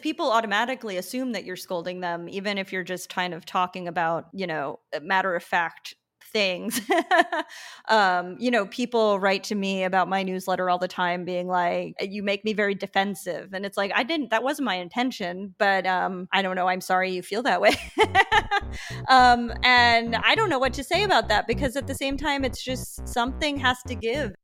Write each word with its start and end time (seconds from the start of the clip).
people 0.00 0.30
automatically 0.30 0.96
assume 0.96 1.32
that 1.32 1.44
you're 1.44 1.56
scolding 1.56 2.00
them, 2.00 2.28
even 2.28 2.58
if 2.58 2.72
you're 2.72 2.84
just 2.84 3.08
kind 3.08 3.34
of 3.34 3.44
talking 3.44 3.88
about, 3.88 4.26
you 4.32 4.46
know, 4.46 4.78
matter 5.02 5.34
of 5.34 5.42
fact 5.42 5.94
things. 6.32 6.80
um, 7.88 8.36
you 8.38 8.50
know, 8.50 8.66
people 8.66 9.18
write 9.18 9.44
to 9.44 9.54
me 9.54 9.84
about 9.84 10.08
my 10.08 10.22
newsletter 10.22 10.68
all 10.68 10.78
the 10.78 10.88
time, 10.88 11.24
being 11.24 11.48
like, 11.48 11.94
"You 12.00 12.22
make 12.22 12.44
me 12.44 12.52
very 12.52 12.74
defensive," 12.74 13.52
and 13.52 13.64
it's 13.64 13.76
like, 13.76 13.92
I 13.94 14.02
didn't. 14.02 14.30
That 14.30 14.42
wasn't 14.42 14.66
my 14.66 14.76
intention, 14.76 15.54
but 15.58 15.86
um, 15.86 16.28
I 16.32 16.42
don't 16.42 16.56
know. 16.56 16.68
I'm 16.68 16.80
sorry 16.80 17.12
you 17.12 17.22
feel 17.22 17.42
that 17.42 17.60
way. 17.60 17.74
um, 19.08 19.52
and 19.62 20.16
I 20.16 20.34
don't 20.34 20.50
know 20.50 20.58
what 20.58 20.74
to 20.74 20.84
say 20.84 21.02
about 21.02 21.28
that 21.28 21.46
because 21.46 21.76
at 21.76 21.86
the 21.86 21.94
same 21.94 22.16
time, 22.16 22.44
it's 22.44 22.62
just 22.62 23.06
something 23.08 23.56
has 23.58 23.82
to 23.86 23.94
give. 23.94 24.34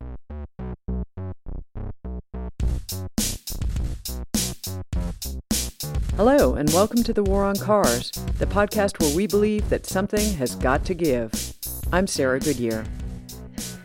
Hello, 6.17 6.53
and 6.53 6.69
welcome 6.69 7.03
to 7.03 7.11
The 7.11 7.25
War 7.25 7.43
on 7.43 7.57
Cars, 7.57 8.09
the 8.39 8.45
podcast 8.45 9.01
where 9.01 9.13
we 9.13 9.27
believe 9.27 9.67
that 9.67 9.85
something 9.85 10.33
has 10.35 10.55
got 10.55 10.85
to 10.85 10.93
give. 10.93 11.29
I'm 11.91 12.07
Sarah 12.07 12.39
Goodyear. 12.39 12.85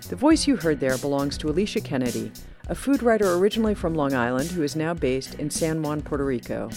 The 0.09 0.15
voice 0.15 0.47
you 0.47 0.55
heard 0.55 0.79
there 0.79 0.97
belongs 0.97 1.37
to 1.39 1.49
Alicia 1.49 1.81
Kennedy, 1.81 2.31
a 2.69 2.77
food 2.77 3.03
writer 3.03 3.35
originally 3.35 3.75
from 3.75 3.97
Long 3.97 4.15
Island 4.15 4.53
who 4.53 4.63
is 4.63 4.77
now 4.77 4.95
based 4.95 5.35
in 5.41 5.51
San 5.51 5.83
Juan, 5.83 6.03
Puerto 6.03 6.25
Rico. 6.25 6.71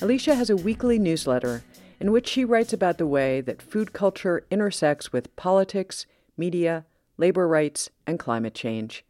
Alicia 0.00 0.36
has 0.36 0.50
a 0.50 0.56
weekly 0.56 1.00
newsletter 1.00 1.64
in 1.98 2.12
which 2.12 2.28
she 2.28 2.44
writes 2.44 2.72
about 2.72 2.98
the 2.98 3.08
way 3.08 3.40
that 3.40 3.60
food 3.60 3.92
culture 3.92 4.46
intersects 4.52 5.12
with 5.12 5.34
politics, 5.34 6.06
media, 6.36 6.86
labor 7.16 7.48
rights, 7.48 7.90
and 8.06 8.20
climate 8.20 8.54
change, 8.54 9.04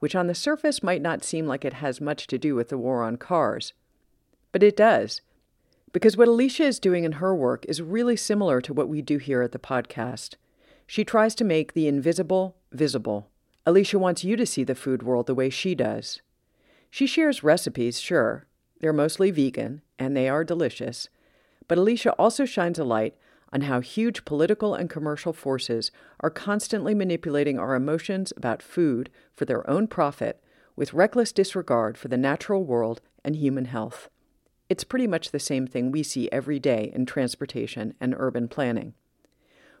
which 0.00 0.14
on 0.14 0.26
the 0.26 0.34
surface 0.34 0.82
might 0.82 1.00
not 1.00 1.24
seem 1.24 1.46
like 1.46 1.64
it 1.64 1.72
has 1.72 1.98
much 1.98 2.26
to 2.26 2.36
do 2.36 2.54
with 2.54 2.68
the 2.68 2.76
war 2.76 3.02
on 3.02 3.16
cars. 3.16 3.72
But 4.52 4.62
it 4.62 4.76
does. 4.76 5.20
Because 5.92 6.16
what 6.16 6.28
Alicia 6.28 6.64
is 6.64 6.78
doing 6.78 7.04
in 7.04 7.12
her 7.12 7.34
work 7.34 7.64
is 7.66 7.82
really 7.82 8.16
similar 8.16 8.60
to 8.60 8.74
what 8.74 8.88
we 8.88 9.02
do 9.02 9.18
here 9.18 9.42
at 9.42 9.52
the 9.52 9.58
podcast. 9.58 10.34
She 10.86 11.04
tries 11.04 11.34
to 11.36 11.44
make 11.44 11.72
the 11.72 11.88
invisible 11.88 12.56
visible. 12.72 13.28
Alicia 13.66 13.98
wants 13.98 14.24
you 14.24 14.36
to 14.36 14.46
see 14.46 14.64
the 14.64 14.74
food 14.74 15.02
world 15.02 15.26
the 15.26 15.34
way 15.34 15.50
she 15.50 15.74
does. 15.74 16.22
She 16.90 17.06
shares 17.06 17.42
recipes, 17.42 18.00
sure. 18.00 18.46
They're 18.80 18.92
mostly 18.92 19.30
vegan, 19.30 19.82
and 19.98 20.16
they 20.16 20.28
are 20.28 20.44
delicious. 20.44 21.08
But 21.66 21.78
Alicia 21.78 22.12
also 22.12 22.44
shines 22.44 22.78
a 22.78 22.84
light 22.84 23.14
on 23.52 23.62
how 23.62 23.80
huge 23.80 24.24
political 24.24 24.74
and 24.74 24.90
commercial 24.90 25.32
forces 25.32 25.90
are 26.20 26.30
constantly 26.30 26.94
manipulating 26.94 27.58
our 27.58 27.74
emotions 27.74 28.32
about 28.36 28.62
food 28.62 29.10
for 29.34 29.44
their 29.44 29.68
own 29.68 29.86
profit 29.86 30.42
with 30.76 30.94
reckless 30.94 31.32
disregard 31.32 31.98
for 31.98 32.08
the 32.08 32.16
natural 32.16 32.64
world 32.64 33.00
and 33.24 33.36
human 33.36 33.66
health. 33.66 34.08
It's 34.68 34.84
pretty 34.84 35.06
much 35.06 35.30
the 35.30 35.40
same 35.40 35.66
thing 35.66 35.90
we 35.90 36.02
see 36.02 36.28
every 36.30 36.58
day 36.58 36.92
in 36.94 37.06
transportation 37.06 37.94
and 38.00 38.14
urban 38.18 38.48
planning. 38.48 38.92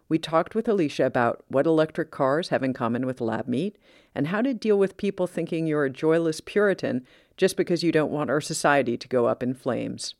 We 0.08 0.18
talked 0.18 0.54
with 0.54 0.66
Alicia 0.66 1.04
about 1.04 1.44
what 1.48 1.66
electric 1.66 2.10
cars 2.10 2.48
have 2.48 2.62
in 2.62 2.72
common 2.72 3.04
with 3.04 3.20
lab 3.20 3.46
meat 3.46 3.76
and 4.14 4.28
how 4.28 4.40
to 4.40 4.54
deal 4.54 4.78
with 4.78 4.96
people 4.96 5.26
thinking 5.26 5.66
you're 5.66 5.84
a 5.84 5.90
joyless 5.90 6.40
Puritan 6.40 7.06
just 7.36 7.58
because 7.58 7.82
you 7.82 7.92
don't 7.92 8.10
want 8.10 8.30
our 8.30 8.40
society 8.40 8.96
to 8.96 9.08
go 9.08 9.26
up 9.26 9.42
in 9.42 9.52
flames. 9.52 10.14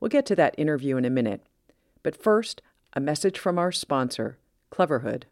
We'll 0.00 0.08
get 0.08 0.24
to 0.26 0.36
that 0.36 0.54
interview 0.56 0.96
in 0.96 1.04
a 1.04 1.10
minute. 1.10 1.42
But 2.02 2.16
first, 2.16 2.62
a 2.94 3.00
message 3.00 3.38
from 3.38 3.58
our 3.58 3.70
sponsor, 3.70 4.38
Cleverhood. 4.72 5.24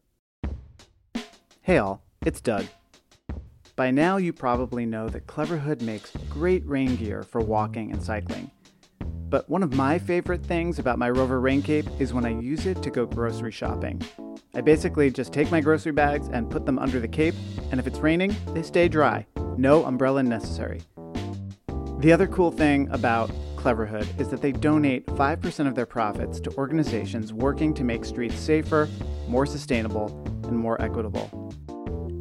Hey 1.63 1.79
all, 1.79 2.03
it's 2.27 2.43
Doug. 2.43 2.67
By 3.77 3.91
now, 3.91 4.19
you 4.19 4.33
probably 4.35 4.85
know 4.85 5.09
that 5.09 5.27
Cleverhood 5.27 5.81
makes 5.81 6.13
great 6.29 6.67
rain 6.67 6.97
gear 6.97 7.23
for 7.23 7.41
walking 7.41 7.93
and 7.93 8.03
cycling. 8.03 8.51
But 9.29 9.51
one 9.51 9.65
of 9.65 9.75
my 9.75 9.99
favorite 9.99 10.45
things 10.45 10.79
about 10.79 10.99
my 10.99 11.11
Rover 11.11 11.41
rain 11.41 11.61
cape 11.61 11.87
is 11.99 12.15
when 12.15 12.25
I 12.25 12.39
use 12.39 12.65
it 12.65 12.81
to 12.83 12.91
go 12.91 13.07
grocery 13.07 13.51
shopping. 13.51 14.01
I 14.55 14.61
basically 14.61 15.11
just 15.11 15.33
take 15.33 15.51
my 15.51 15.61
grocery 15.61 15.93
bags 15.93 16.29
and 16.29 16.49
put 16.49 16.65
them 16.65 16.79
under 16.79 17.01
the 17.01 17.09
cape, 17.09 17.35
and 17.71 17.81
if 17.81 17.87
it's 17.89 17.99
raining, 17.99 18.37
they 18.55 18.63
stay 18.63 18.87
dry. 18.87 19.27
No 19.57 19.85
umbrella 19.85 20.23
necessary. 20.23 20.83
The 21.99 22.13
other 22.13 22.29
cool 22.29 22.53
thing 22.53 22.89
about 22.93 23.31
Cleverhood 23.57 24.21
is 24.21 24.29
that 24.29 24.43
they 24.43 24.53
donate 24.53 25.07
5% 25.07 25.67
of 25.67 25.75
their 25.75 25.87
profits 25.87 26.39
to 26.41 26.55
organizations 26.57 27.33
working 27.33 27.75
to 27.75 27.83
make 27.83 28.05
streets 28.05 28.39
safer, 28.39 28.89
more 29.27 29.45
sustainable, 29.45 30.07
and 30.45 30.57
more 30.57 30.81
equitable. 30.81 31.29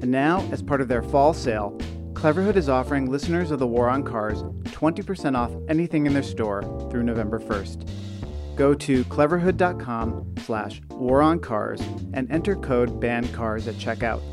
And 0.01 0.09
now, 0.09 0.47
as 0.51 0.63
part 0.63 0.81
of 0.81 0.87
their 0.87 1.03
fall 1.03 1.35
sale, 1.35 1.77
Cleverhood 2.25 2.55
is 2.55 2.69
offering 2.69 3.11
listeners 3.11 3.51
of 3.51 3.59
the 3.59 3.67
War 3.67 3.87
on 3.87 4.01
Cars 4.01 4.41
20% 4.41 5.37
off 5.37 5.51
anything 5.69 6.07
in 6.07 6.13
their 6.15 6.23
store 6.23 6.63
through 6.89 7.03
November 7.03 7.39
1st. 7.39 7.87
Go 8.55 8.73
to 8.73 9.03
cleverhood.com 9.03 10.33
slash 10.39 10.81
waroncars 10.89 11.81
and 12.15 12.31
enter 12.31 12.55
code 12.55 12.99
BANCARS 12.99 13.67
at 13.67 13.75
checkout. 13.75 14.23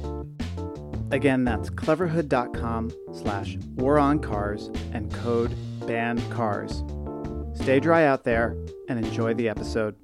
Again, 1.13 1.45
that's 1.45 1.69
cleverhood.com 1.69 2.93
slash 3.13 3.57
waroncars 3.77 4.75
and 4.95 5.13
code 5.13 5.55
BANCARS. 5.81 7.59
Stay 7.59 7.79
dry 7.79 8.07
out 8.07 8.25
there 8.25 8.57
and 8.89 9.05
enjoy 9.05 9.35
the 9.35 9.51
episode. 9.51 10.02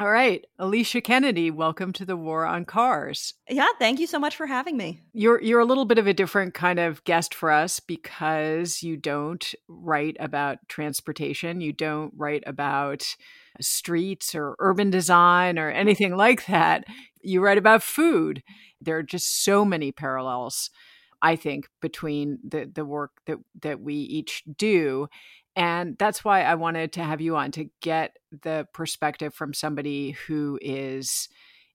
All 0.00 0.10
right, 0.10 0.42
Alicia 0.58 1.02
Kennedy, 1.02 1.50
welcome 1.50 1.92
to 1.92 2.06
the 2.06 2.16
War 2.16 2.46
on 2.46 2.64
Cars. 2.64 3.34
Yeah, 3.50 3.66
thank 3.78 4.00
you 4.00 4.06
so 4.06 4.18
much 4.18 4.34
for 4.34 4.46
having 4.46 4.78
me. 4.78 5.02
You're 5.12 5.42
you're 5.42 5.60
a 5.60 5.66
little 5.66 5.84
bit 5.84 5.98
of 5.98 6.06
a 6.06 6.14
different 6.14 6.54
kind 6.54 6.78
of 6.78 7.04
guest 7.04 7.34
for 7.34 7.50
us 7.50 7.80
because 7.80 8.82
you 8.82 8.96
don't 8.96 9.54
write 9.68 10.16
about 10.18 10.56
transportation, 10.68 11.60
you 11.60 11.74
don't 11.74 12.14
write 12.16 12.42
about 12.46 13.14
streets 13.60 14.34
or 14.34 14.56
urban 14.58 14.88
design 14.88 15.58
or 15.58 15.68
anything 15.70 16.16
like 16.16 16.46
that. 16.46 16.84
You 17.20 17.42
write 17.42 17.58
about 17.58 17.82
food. 17.82 18.42
There 18.80 18.96
are 18.96 19.02
just 19.02 19.44
so 19.44 19.66
many 19.66 19.92
parallels 19.92 20.70
I 21.22 21.36
think 21.36 21.68
between 21.82 22.38
the 22.42 22.70
the 22.72 22.84
work 22.84 23.10
that 23.26 23.38
that 23.60 23.80
we 23.80 23.94
each 23.94 24.42
do 24.56 25.08
and 25.56 25.96
that's 25.98 26.24
why 26.24 26.42
I 26.42 26.54
wanted 26.54 26.92
to 26.94 27.04
have 27.04 27.20
you 27.20 27.36
on 27.36 27.50
to 27.52 27.68
get 27.80 28.16
the 28.42 28.66
perspective 28.72 29.34
from 29.34 29.52
somebody 29.52 30.12
who 30.26 30.58
is 30.62 31.28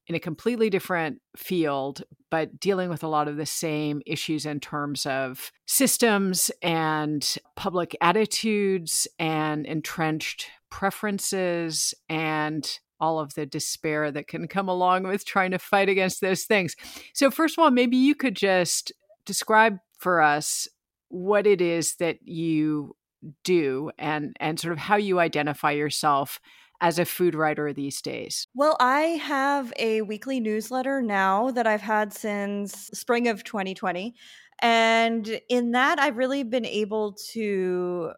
in 0.07 0.15
a 0.15 0.19
completely 0.19 0.69
different 0.69 1.19
field, 1.35 2.03
but 2.29 2.59
dealing 2.59 2.89
with 2.89 3.03
a 3.03 3.07
lot 3.07 3.27
of 3.27 3.37
the 3.37 3.45
same 3.45 4.01
issues 4.05 4.45
in 4.45 4.59
terms 4.59 5.05
of 5.05 5.51
systems 5.65 6.51
and 6.61 7.37
public 7.55 7.95
attitudes 8.01 9.07
and 9.17 9.65
entrenched 9.65 10.47
preferences 10.69 11.93
and 12.07 12.79
all 12.99 13.19
of 13.19 13.33
the 13.33 13.45
despair 13.45 14.11
that 14.11 14.27
can 14.27 14.47
come 14.47 14.69
along 14.69 15.03
with 15.03 15.25
trying 15.25 15.51
to 15.51 15.59
fight 15.59 15.89
against 15.89 16.21
those 16.21 16.43
things. 16.43 16.75
So, 17.13 17.31
first 17.31 17.57
of 17.57 17.63
all, 17.63 17.71
maybe 17.71 17.97
you 17.97 18.15
could 18.15 18.35
just 18.35 18.91
describe 19.25 19.79
for 19.97 20.21
us 20.21 20.67
what 21.09 21.47
it 21.47 21.61
is 21.61 21.95
that 21.95 22.19
you 22.23 22.95
do 23.43 23.91
and 23.97 24.35
and 24.39 24.59
sort 24.59 24.71
of 24.71 24.77
how 24.77 24.95
you 24.95 25.19
identify 25.19 25.71
yourself 25.71 26.39
as 26.81 26.99
a 26.99 27.05
food 27.05 27.35
writer 27.35 27.73
these 27.73 28.01
days? 28.01 28.47
Well, 28.53 28.75
I 28.79 29.01
have 29.01 29.73
a 29.77 30.01
weekly 30.01 30.39
newsletter 30.39 31.01
now 31.01 31.51
that 31.51 31.65
I've 31.65 31.81
had 31.81 32.13
since 32.13 32.89
spring 32.93 33.27
of 33.27 33.43
2020. 33.43 34.13
And 34.61 35.41
in 35.49 35.71
that, 35.71 35.99
I've 35.99 36.17
really 36.17 36.43
been 36.43 36.65
able 36.65 37.13
to 37.31 38.11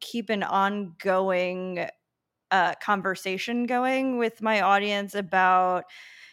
keep 0.00 0.30
an 0.30 0.42
ongoing 0.42 1.86
uh, 2.50 2.74
conversation 2.82 3.66
going 3.66 4.18
with 4.18 4.42
my 4.42 4.60
audience 4.60 5.14
about 5.14 5.84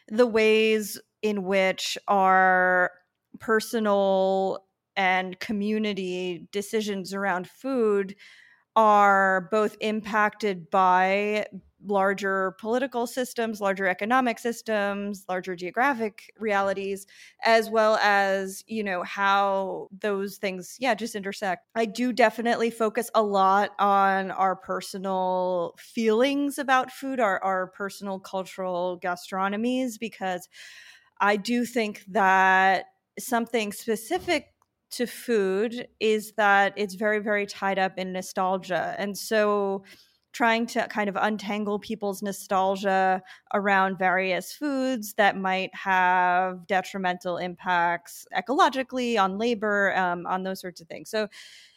the 0.08 0.28
ways 0.28 1.00
in 1.22 1.44
which 1.44 1.98
our 2.08 2.92
personal 3.40 4.66
and 4.96 5.40
community 5.40 6.48
decisions 6.52 7.14
around 7.14 7.50
food 7.50 8.16
are 8.76 9.50
both 9.52 9.76
impacted 9.82 10.70
by 10.70 11.46
larger 11.84 12.56
political 12.60 13.08
systems, 13.08 13.60
larger 13.60 13.88
economic 13.88 14.38
systems, 14.40 15.26
larger 15.28 15.56
geographic 15.56 16.32
realities, 16.40 17.08
as 17.44 17.70
well 17.70 17.98
as, 17.98 18.64
you 18.68 18.84
know, 18.84 19.04
how 19.04 19.88
those 20.00 20.38
things, 20.38 20.78
yeah, 20.80 20.94
just 20.94 21.16
intersect. 21.16 21.68
I 21.76 21.86
do 21.86 22.14
definitely 22.14 22.70
focus 22.70 23.10
a 23.16 23.24
lot 23.24 23.72
on 23.80 24.32
our 24.32 24.56
personal 24.56 25.76
feelings 25.78 26.58
about 26.58 26.92
food, 26.92 27.20
our, 27.20 27.44
our 27.44 27.68
personal 27.68 28.20
cultural 28.20 29.00
gastronomies, 29.04 30.00
because 30.00 30.48
I 31.20 31.36
do 31.36 31.66
think 31.66 32.04
that 32.10 32.86
something 33.20 33.72
specific 33.74 34.51
to 34.92 35.06
food 35.06 35.88
is 36.00 36.34
that 36.34 36.74
it's 36.76 36.96
very 36.96 37.20
very 37.20 37.46
tied 37.46 37.80
up 37.80 37.98
in 37.98 38.12
nostalgia 38.12 38.96
and 38.98 39.18
so 39.18 39.84
trying 40.34 40.66
to 40.66 40.88
kind 40.88 41.10
of 41.10 41.18
untangle 41.20 41.78
people's 41.78 42.22
nostalgia 42.22 43.22
around 43.54 43.98
various 43.98 44.54
foods 44.54 45.14
that 45.16 45.38
might 45.38 45.74
have 45.76 46.66
detrimental 46.68 47.38
impacts 47.38 48.26
ecologically 48.36 49.22
on 49.22 49.38
labor 49.38 49.96
um, 49.98 50.26
on 50.26 50.44
those 50.44 50.62
sorts 50.62 50.80
of 50.80 50.88
things 50.88 51.10
so 51.10 51.28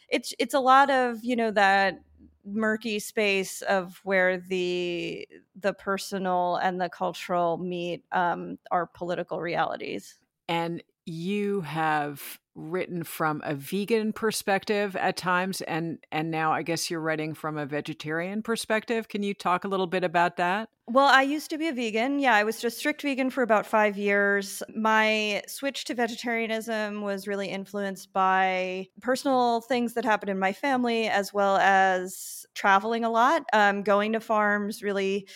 it's 0.09 0.33
it's 0.39 0.53
a 0.53 0.59
lot 0.59 0.89
of 0.89 1.23
you 1.23 1.35
know 1.35 1.51
that 1.51 1.99
murky 2.45 2.99
space 2.99 3.61
of 3.63 3.99
where 4.03 4.37
the 4.37 5.27
the 5.55 5.73
personal 5.73 6.57
and 6.57 6.79
the 6.79 6.89
cultural 6.89 7.57
meet 7.57 8.03
um, 8.11 8.57
our 8.71 8.85
political 8.85 9.41
realities. 9.41 10.19
And 10.47 10.83
you 11.05 11.61
have 11.61 12.39
written 12.55 13.03
from 13.03 13.41
a 13.43 13.53
vegan 13.53 14.13
perspective 14.13 14.95
at 14.95 15.17
times 15.17 15.59
and 15.61 15.99
and 16.11 16.31
now 16.31 16.53
I 16.53 16.61
guess 16.63 16.89
you're 16.89 17.01
writing 17.01 17.33
from 17.33 17.57
a 17.57 17.65
vegetarian 17.65 18.41
perspective. 18.41 19.09
Can 19.09 19.23
you 19.23 19.33
talk 19.33 19.65
a 19.65 19.67
little 19.67 19.87
bit 19.87 20.03
about 20.03 20.37
that? 20.37 20.69
Well, 20.87 21.07
I 21.07 21.23
used 21.23 21.49
to 21.49 21.57
be 21.57 21.67
a 21.67 21.73
vegan. 21.73 22.19
Yeah, 22.19 22.35
I 22.35 22.43
was 22.43 22.61
just 22.61 22.77
strict 22.77 23.01
vegan 23.01 23.31
for 23.31 23.41
about 23.41 23.65
5 23.65 23.97
years. 23.97 24.61
My 24.75 25.41
switch 25.47 25.83
to 25.85 25.95
vegetarianism 25.95 27.01
was 27.01 27.27
really 27.27 27.47
influenced 27.47 28.13
by 28.13 28.87
personal 29.01 29.61
things 29.61 29.95
that 29.95 30.05
happened 30.05 30.29
in 30.29 30.37
my 30.37 30.53
family 30.53 31.07
as 31.07 31.33
well 31.33 31.57
as 31.57 32.45
traveling 32.53 33.03
a 33.03 33.09
lot, 33.09 33.43
um, 33.51 33.81
going 33.81 34.13
to 34.13 34.19
farms, 34.19 34.83
really 34.83 35.27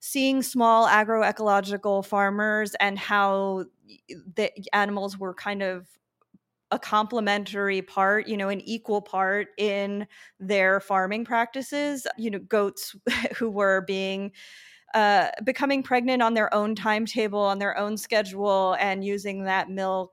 seeing 0.00 0.42
small 0.42 0.86
agroecological 0.86 2.04
farmers 2.04 2.74
and 2.80 2.98
how 2.98 3.64
the 4.08 4.50
animals 4.72 5.18
were 5.18 5.34
kind 5.34 5.62
of 5.62 5.86
a 6.70 6.78
complementary 6.78 7.82
part, 7.82 8.26
you 8.28 8.36
know, 8.36 8.48
an 8.48 8.60
equal 8.62 9.00
part 9.02 9.48
in 9.58 10.06
their 10.40 10.80
farming 10.80 11.24
practices. 11.24 12.06
You 12.18 12.30
know, 12.30 12.38
goats 12.40 12.94
who 13.36 13.50
were 13.50 13.82
being 13.86 14.32
uh, 14.94 15.28
becoming 15.44 15.82
pregnant 15.82 16.22
on 16.22 16.34
their 16.34 16.52
own 16.54 16.74
timetable, 16.74 17.40
on 17.40 17.58
their 17.58 17.76
own 17.76 17.96
schedule, 17.96 18.76
and 18.80 19.04
using 19.04 19.44
that 19.44 19.68
milk 19.70 20.12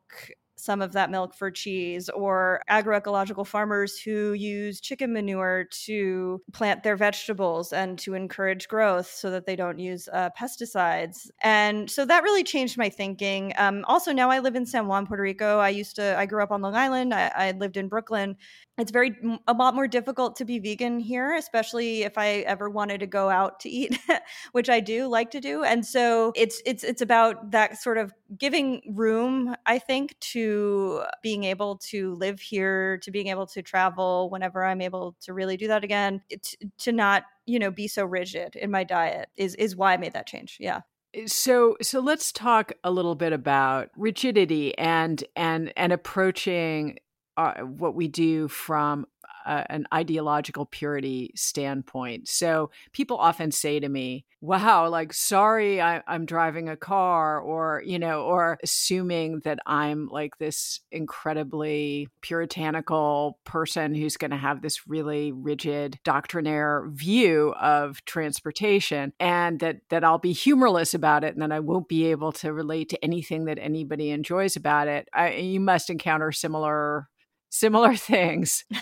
some 0.61 0.81
of 0.81 0.93
that 0.93 1.09
milk 1.09 1.33
for 1.33 1.49
cheese, 1.49 2.09
or 2.09 2.61
agroecological 2.69 3.45
farmers 3.45 3.99
who 3.99 4.33
use 4.33 4.79
chicken 4.79 5.11
manure 5.11 5.65
to 5.85 6.41
plant 6.53 6.83
their 6.83 6.95
vegetables 6.95 7.73
and 7.73 7.97
to 7.99 8.13
encourage 8.13 8.67
growth 8.67 9.07
so 9.07 9.31
that 9.31 9.45
they 9.45 9.55
don't 9.55 9.79
use 9.79 10.07
uh, 10.13 10.29
pesticides. 10.39 11.29
And 11.41 11.89
so 11.89 12.05
that 12.05 12.23
really 12.23 12.43
changed 12.43 12.77
my 12.77 12.89
thinking. 12.89 13.53
Um, 13.57 13.83
also, 13.87 14.13
now 14.13 14.29
I 14.29 14.39
live 14.39 14.55
in 14.55 14.65
San 14.65 14.87
Juan, 14.87 15.07
Puerto 15.07 15.23
Rico. 15.23 15.59
I 15.59 15.69
used 15.69 15.95
to, 15.95 16.17
I 16.17 16.25
grew 16.25 16.43
up 16.43 16.51
on 16.51 16.61
Long 16.61 16.75
Island, 16.75 17.13
I, 17.13 17.31
I 17.35 17.51
lived 17.51 17.77
in 17.77 17.87
Brooklyn 17.87 18.37
it's 18.77 18.91
very 18.91 19.15
a 19.47 19.53
lot 19.53 19.75
more 19.75 19.87
difficult 19.87 20.35
to 20.35 20.45
be 20.45 20.59
vegan 20.59 20.99
here 20.99 21.35
especially 21.35 22.03
if 22.03 22.17
i 22.17 22.27
ever 22.47 22.69
wanted 22.69 22.99
to 22.99 23.07
go 23.07 23.29
out 23.29 23.59
to 23.59 23.69
eat 23.69 23.97
which 24.53 24.69
i 24.69 24.79
do 24.79 25.07
like 25.07 25.31
to 25.31 25.39
do 25.39 25.63
and 25.63 25.85
so 25.85 26.31
it's 26.35 26.61
it's 26.65 26.83
it's 26.83 27.01
about 27.01 27.51
that 27.51 27.77
sort 27.77 27.97
of 27.97 28.13
giving 28.37 28.81
room 28.93 29.55
i 29.65 29.77
think 29.77 30.17
to 30.19 31.03
being 31.21 31.43
able 31.43 31.77
to 31.77 32.15
live 32.15 32.39
here 32.39 32.97
to 32.99 33.11
being 33.11 33.27
able 33.27 33.45
to 33.45 33.61
travel 33.61 34.29
whenever 34.29 34.63
i'm 34.63 34.81
able 34.81 35.15
to 35.19 35.33
really 35.33 35.57
do 35.57 35.67
that 35.67 35.83
again 35.83 36.21
it, 36.29 36.55
to 36.77 36.91
not 36.91 37.23
you 37.45 37.59
know 37.59 37.71
be 37.71 37.87
so 37.87 38.05
rigid 38.05 38.55
in 38.55 38.71
my 38.71 38.83
diet 38.83 39.29
is 39.35 39.55
is 39.55 39.75
why 39.75 39.93
i 39.93 39.97
made 39.97 40.13
that 40.13 40.27
change 40.27 40.57
yeah. 40.59 40.81
Eh, 41.13 41.23
so 41.27 41.75
so 41.81 41.99
let's 41.99 42.31
talk 42.31 42.71
a 42.83 42.91
little 42.91 43.15
bit 43.15 43.33
about 43.33 43.89
rigidity 43.95 44.77
and 44.77 45.23
and 45.35 45.73
and 45.75 45.91
approaching 45.91 46.97
uh, 47.37 47.61
what 47.61 47.95
we 47.95 48.07
do 48.07 48.47
from 48.47 49.05
an 49.45 49.85
ideological 49.93 50.65
purity 50.65 51.31
standpoint. 51.35 52.27
So 52.27 52.71
people 52.91 53.17
often 53.17 53.51
say 53.51 53.79
to 53.79 53.89
me, 53.89 54.25
wow, 54.39 54.89
like, 54.89 55.13
sorry, 55.13 55.79
I, 55.79 56.01
am 56.07 56.25
driving 56.25 56.67
a 56.67 56.75
car, 56.75 57.39
or, 57.39 57.83
you 57.85 57.99
know, 57.99 58.23
or 58.23 58.57
assuming 58.63 59.41
that 59.43 59.59
I'm 59.67 60.07
like 60.07 60.37
this 60.39 60.79
incredibly 60.91 62.07
puritanical 62.21 63.37
person 63.43 63.93
who's 63.93 64.17
going 64.17 64.31
to 64.31 64.37
have 64.37 64.61
this 64.61 64.87
really 64.87 65.31
rigid 65.31 65.99
doctrinaire 66.03 66.87
view 66.89 67.53
of 67.59 68.03
transportation 68.05 69.13
and 69.19 69.59
that, 69.59 69.77
that 69.89 70.03
I'll 70.03 70.17
be 70.17 70.33
humorless 70.33 70.95
about 70.95 71.23
it 71.23 71.33
and 71.33 71.41
that 71.43 71.51
I 71.51 71.59
won't 71.59 71.87
be 71.87 72.05
able 72.05 72.31
to 72.33 72.51
relate 72.51 72.89
to 72.89 73.03
anything 73.03 73.45
that 73.45 73.59
anybody 73.59 74.09
enjoys 74.09 74.55
about 74.55 74.87
it. 74.87 75.07
I, 75.13 75.33
you 75.33 75.59
must 75.59 75.91
encounter 75.91 76.31
similar 76.31 77.07
similar 77.51 77.95
things. 77.97 78.65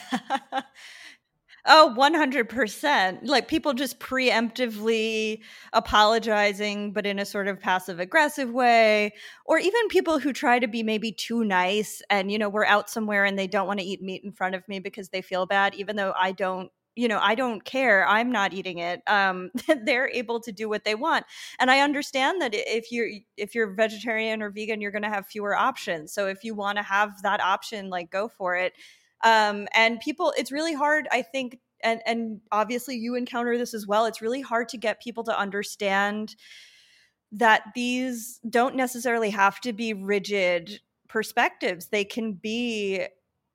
Oh, 1.65 1.93
100%. 1.95 3.19
Like 3.27 3.47
people 3.49 3.73
just 3.73 3.99
preemptively 3.99 5.41
apologizing, 5.73 6.93
but 6.93 7.05
in 7.05 7.19
a 7.19 7.25
sort 7.25 7.47
of 7.47 7.59
passive 7.59 7.99
aggressive 7.99 8.49
way. 8.51 9.13
Or 9.45 9.59
even 9.59 9.87
people 9.89 10.19
who 10.19 10.31
try 10.31 10.59
to 10.59 10.67
be 10.67 10.83
maybe 10.83 11.11
too 11.11 11.43
nice 11.43 12.01
and, 12.09 12.31
you 12.31 12.37
know, 12.39 12.49
we're 12.49 12.65
out 12.65 12.89
somewhere 12.89 13.25
and 13.25 13.37
they 13.37 13.47
don't 13.47 13.67
want 13.67 13.79
to 13.81 13.85
eat 13.85 14.01
meat 14.01 14.23
in 14.23 14.31
front 14.31 14.55
of 14.55 14.67
me 14.69 14.79
because 14.79 15.09
they 15.09 15.21
feel 15.21 15.45
bad, 15.45 15.75
even 15.75 15.97
though 15.97 16.13
I 16.17 16.31
don't 16.31 16.71
you 16.99 17.07
know 17.07 17.19
i 17.21 17.33
don't 17.33 17.63
care 17.63 18.05
i'm 18.07 18.31
not 18.31 18.53
eating 18.53 18.79
it 18.79 19.01
um 19.07 19.49
they're 19.85 20.09
able 20.09 20.39
to 20.39 20.51
do 20.51 20.67
what 20.67 20.83
they 20.83 20.95
want 20.95 21.25
and 21.59 21.71
i 21.71 21.79
understand 21.79 22.41
that 22.41 22.51
if 22.53 22.91
you're 22.91 23.09
if 23.37 23.55
you're 23.55 23.73
vegetarian 23.73 24.41
or 24.41 24.49
vegan 24.49 24.81
you're 24.81 24.91
going 24.91 25.03
to 25.03 25.09
have 25.09 25.25
fewer 25.25 25.55
options 25.55 26.11
so 26.11 26.27
if 26.27 26.43
you 26.43 26.53
want 26.53 26.77
to 26.77 26.83
have 26.83 27.21
that 27.21 27.39
option 27.39 27.89
like 27.89 28.11
go 28.11 28.27
for 28.27 28.55
it 28.55 28.73
um 29.23 29.67
and 29.73 29.99
people 30.01 30.33
it's 30.37 30.51
really 30.51 30.73
hard 30.73 31.07
i 31.11 31.21
think 31.21 31.59
and 31.83 32.01
and 32.05 32.41
obviously 32.51 32.97
you 32.97 33.15
encounter 33.15 33.57
this 33.57 33.73
as 33.73 33.87
well 33.87 34.05
it's 34.05 34.21
really 34.21 34.41
hard 34.41 34.67
to 34.67 34.77
get 34.77 35.01
people 35.01 35.23
to 35.23 35.39
understand 35.39 36.35
that 37.31 37.61
these 37.75 38.39
don't 38.49 38.75
necessarily 38.75 39.29
have 39.29 39.61
to 39.61 39.71
be 39.71 39.93
rigid 39.93 40.81
perspectives 41.07 41.87
they 41.87 42.03
can 42.03 42.33
be 42.33 43.05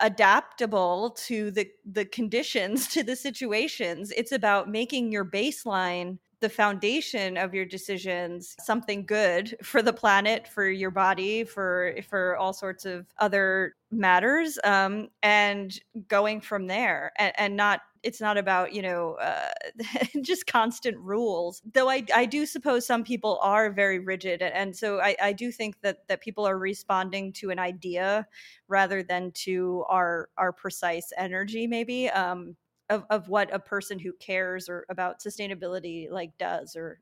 adaptable 0.04 1.10
to 1.10 1.50
the 1.50 1.68
the 1.90 2.04
conditions 2.04 2.86
to 2.94 3.02
the 3.02 3.16
situations. 3.16 4.12
It's 4.16 4.32
about 4.32 4.70
making 4.70 5.10
your 5.10 5.24
baseline 5.24 6.18
the 6.40 6.48
foundation 6.50 7.38
of 7.38 7.54
your 7.54 7.64
decisions 7.64 8.54
something 8.60 9.06
good 9.06 9.56
for 9.62 9.80
the 9.80 9.94
planet 9.94 10.46
for 10.46 10.68
your 10.68 10.90
body 10.90 11.42
for 11.42 11.94
for 12.06 12.36
all 12.36 12.52
sorts 12.52 12.84
of 12.84 13.06
other 13.18 13.76
matters 13.90 14.58
um, 14.62 15.08
and 15.22 15.80
going 16.08 16.42
from 16.42 16.66
there 16.66 17.12
and, 17.18 17.32
and 17.38 17.56
not 17.56 17.80
it's 18.04 18.20
not 18.20 18.36
about 18.36 18.72
you 18.72 18.82
know 18.82 19.14
uh, 19.14 19.48
just 20.22 20.46
constant 20.46 20.96
rules 20.98 21.62
though 21.72 21.88
I, 21.88 22.04
I 22.14 22.26
do 22.26 22.46
suppose 22.46 22.86
some 22.86 23.02
people 23.02 23.38
are 23.42 23.70
very 23.70 23.98
rigid 23.98 24.42
and 24.42 24.76
so 24.76 25.00
I, 25.00 25.16
I 25.20 25.32
do 25.32 25.50
think 25.50 25.80
that 25.80 26.06
that 26.08 26.20
people 26.20 26.46
are 26.46 26.58
responding 26.58 27.32
to 27.34 27.50
an 27.50 27.58
idea 27.58 28.26
rather 28.68 29.02
than 29.02 29.32
to 29.46 29.84
our 29.88 30.28
our 30.36 30.52
precise 30.52 31.12
energy 31.16 31.66
maybe 31.66 32.08
um, 32.10 32.56
of, 32.90 33.04
of 33.10 33.28
what 33.28 33.52
a 33.52 33.58
person 33.58 33.98
who 33.98 34.12
cares 34.20 34.68
or 34.68 34.84
about 34.88 35.20
sustainability 35.20 36.10
like 36.10 36.36
does 36.38 36.76
or 36.76 37.00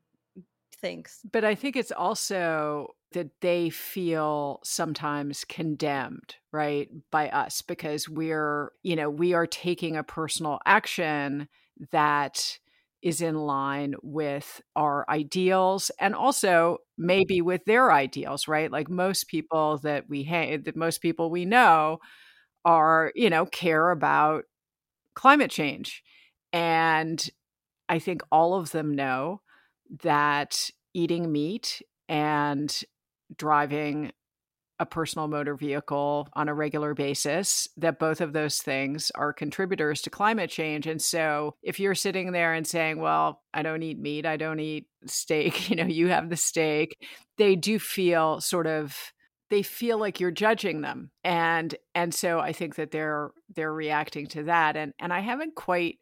thinks 0.83 1.21
but 1.31 1.43
i 1.45 1.55
think 1.55 1.75
it's 1.75 1.91
also 1.91 2.87
that 3.13 3.29
they 3.41 3.69
feel 3.69 4.59
sometimes 4.63 5.45
condemned, 5.45 6.35
right, 6.51 6.89
by 7.11 7.29
us 7.29 7.61
because 7.61 8.09
we're, 8.09 8.71
you 8.83 8.95
know, 8.95 9.09
we 9.09 9.33
are 9.33 9.47
taking 9.47 9.95
a 9.95 10.03
personal 10.03 10.59
action 10.65 11.47
that 11.91 12.57
is 13.01 13.21
in 13.21 13.35
line 13.35 13.95
with 14.01 14.61
our 14.75 15.05
ideals 15.09 15.91
and 15.99 16.15
also 16.15 16.77
maybe 16.97 17.41
with 17.41 17.63
their 17.65 17.91
ideals, 17.91 18.47
right? 18.47 18.71
Like 18.71 18.89
most 18.89 19.27
people 19.27 19.77
that 19.79 20.09
we 20.09 20.23
hate, 20.23 20.65
that 20.65 20.75
most 20.75 21.01
people 21.01 21.29
we 21.29 21.45
know 21.45 21.99
are, 22.65 23.11
you 23.15 23.29
know, 23.29 23.45
care 23.45 23.91
about 23.91 24.45
climate 25.15 25.51
change. 25.51 26.03
And 26.53 27.23
I 27.89 27.99
think 27.99 28.21
all 28.31 28.55
of 28.55 28.71
them 28.71 28.95
know 28.95 29.41
that 30.01 30.69
eating 30.93 31.31
meat 31.31 31.81
and 32.07 32.83
driving 33.35 34.11
a 34.79 34.85
personal 34.85 35.27
motor 35.27 35.55
vehicle 35.55 36.27
on 36.33 36.49
a 36.49 36.53
regular 36.53 36.93
basis, 36.93 37.67
that 37.77 37.99
both 37.99 38.21
of 38.21 38.33
those 38.33 38.57
things 38.57 39.11
are 39.15 39.31
contributors 39.31 40.01
to 40.01 40.09
climate 40.09 40.49
change. 40.49 40.87
And 40.87 41.01
so 41.01 41.55
if 41.61 41.79
you're 41.79 41.95
sitting 41.95 42.31
there 42.31 42.53
and 42.53 42.65
saying, 42.65 42.99
well, 42.99 43.41
I 43.53 43.61
don't 43.61 43.83
eat 43.83 43.99
meat, 43.99 44.25
I 44.25 44.35
don't 44.35 44.59
eat 44.59 44.87
steak, 45.05 45.69
you 45.69 45.75
know, 45.75 45.85
you 45.85 46.07
have 46.07 46.29
the 46.29 46.35
steak, 46.35 46.97
they 47.37 47.55
do 47.55 47.79
feel 47.79 48.41
sort 48.41 48.67
of 48.67 48.97
they 49.49 49.61
feel 49.61 49.99
like 49.99 50.19
you're 50.19 50.31
judging 50.31 50.81
them 50.81 51.11
and 51.23 51.75
and 51.93 52.11
so 52.11 52.39
i 52.39 52.51
think 52.51 52.73
that 52.75 52.89
they're 52.89 53.29
they're 53.55 53.73
reacting 53.73 54.25
to 54.25 54.43
that 54.43 54.75
and 54.75 54.93
and 54.99 55.13
i 55.13 55.19
haven't 55.19 55.53
quite 55.53 55.99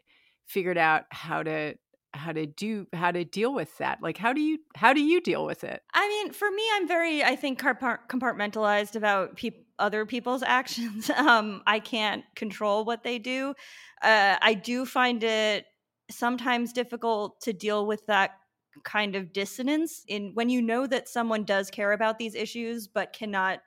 figured 0.48 0.78
out 0.78 1.04
how 1.10 1.44
to 1.44 1.74
how 2.13 2.32
to 2.32 2.46
do 2.46 2.88
how 2.94 3.12
to 3.12 3.24
deal 3.24 3.53
with 3.53 3.77
that 3.77 4.00
like 4.01 4.18
how 4.18 4.34
do 4.34 4.41
you 4.41 4.60
how 4.75 4.94
do 4.94 5.01
you 5.01 5.22
deal 5.22 5.46
with 5.46 5.63
it? 5.63 5.82
I 5.94 6.08
mean 6.08 6.34
for 6.34 6.51
me 6.51 6.63
i'm 6.74 6.88
very 6.88 7.24
i 7.24 7.36
think 7.36 7.60
compartmentalized 7.60 8.96
about 8.96 9.38
pe- 9.38 9.63
other 9.80 10.06
people's 10.06 10.44
actions. 10.60 11.10
Um 11.10 11.62
i 11.65 11.80
can't 11.80 12.24
control 12.36 12.86
what 12.86 13.03
they 13.03 13.18
do. 13.18 13.53
Uh 14.01 14.38
i 14.41 14.53
do 14.53 14.86
find 14.86 15.24
it 15.24 15.65
sometimes 16.10 16.74
difficult 16.74 17.39
to 17.41 17.53
deal 17.53 17.86
with 17.86 18.06
that 18.08 18.32
kind 18.84 19.15
of 19.15 19.34
dissonance 19.34 20.03
in 20.08 20.32
when 20.34 20.50
you 20.50 20.62
know 20.62 20.88
that 20.88 21.08
someone 21.08 21.44
does 21.44 21.70
care 21.70 21.91
about 21.91 22.18
these 22.18 22.36
issues 22.36 22.88
but 22.88 23.13
cannot 23.13 23.60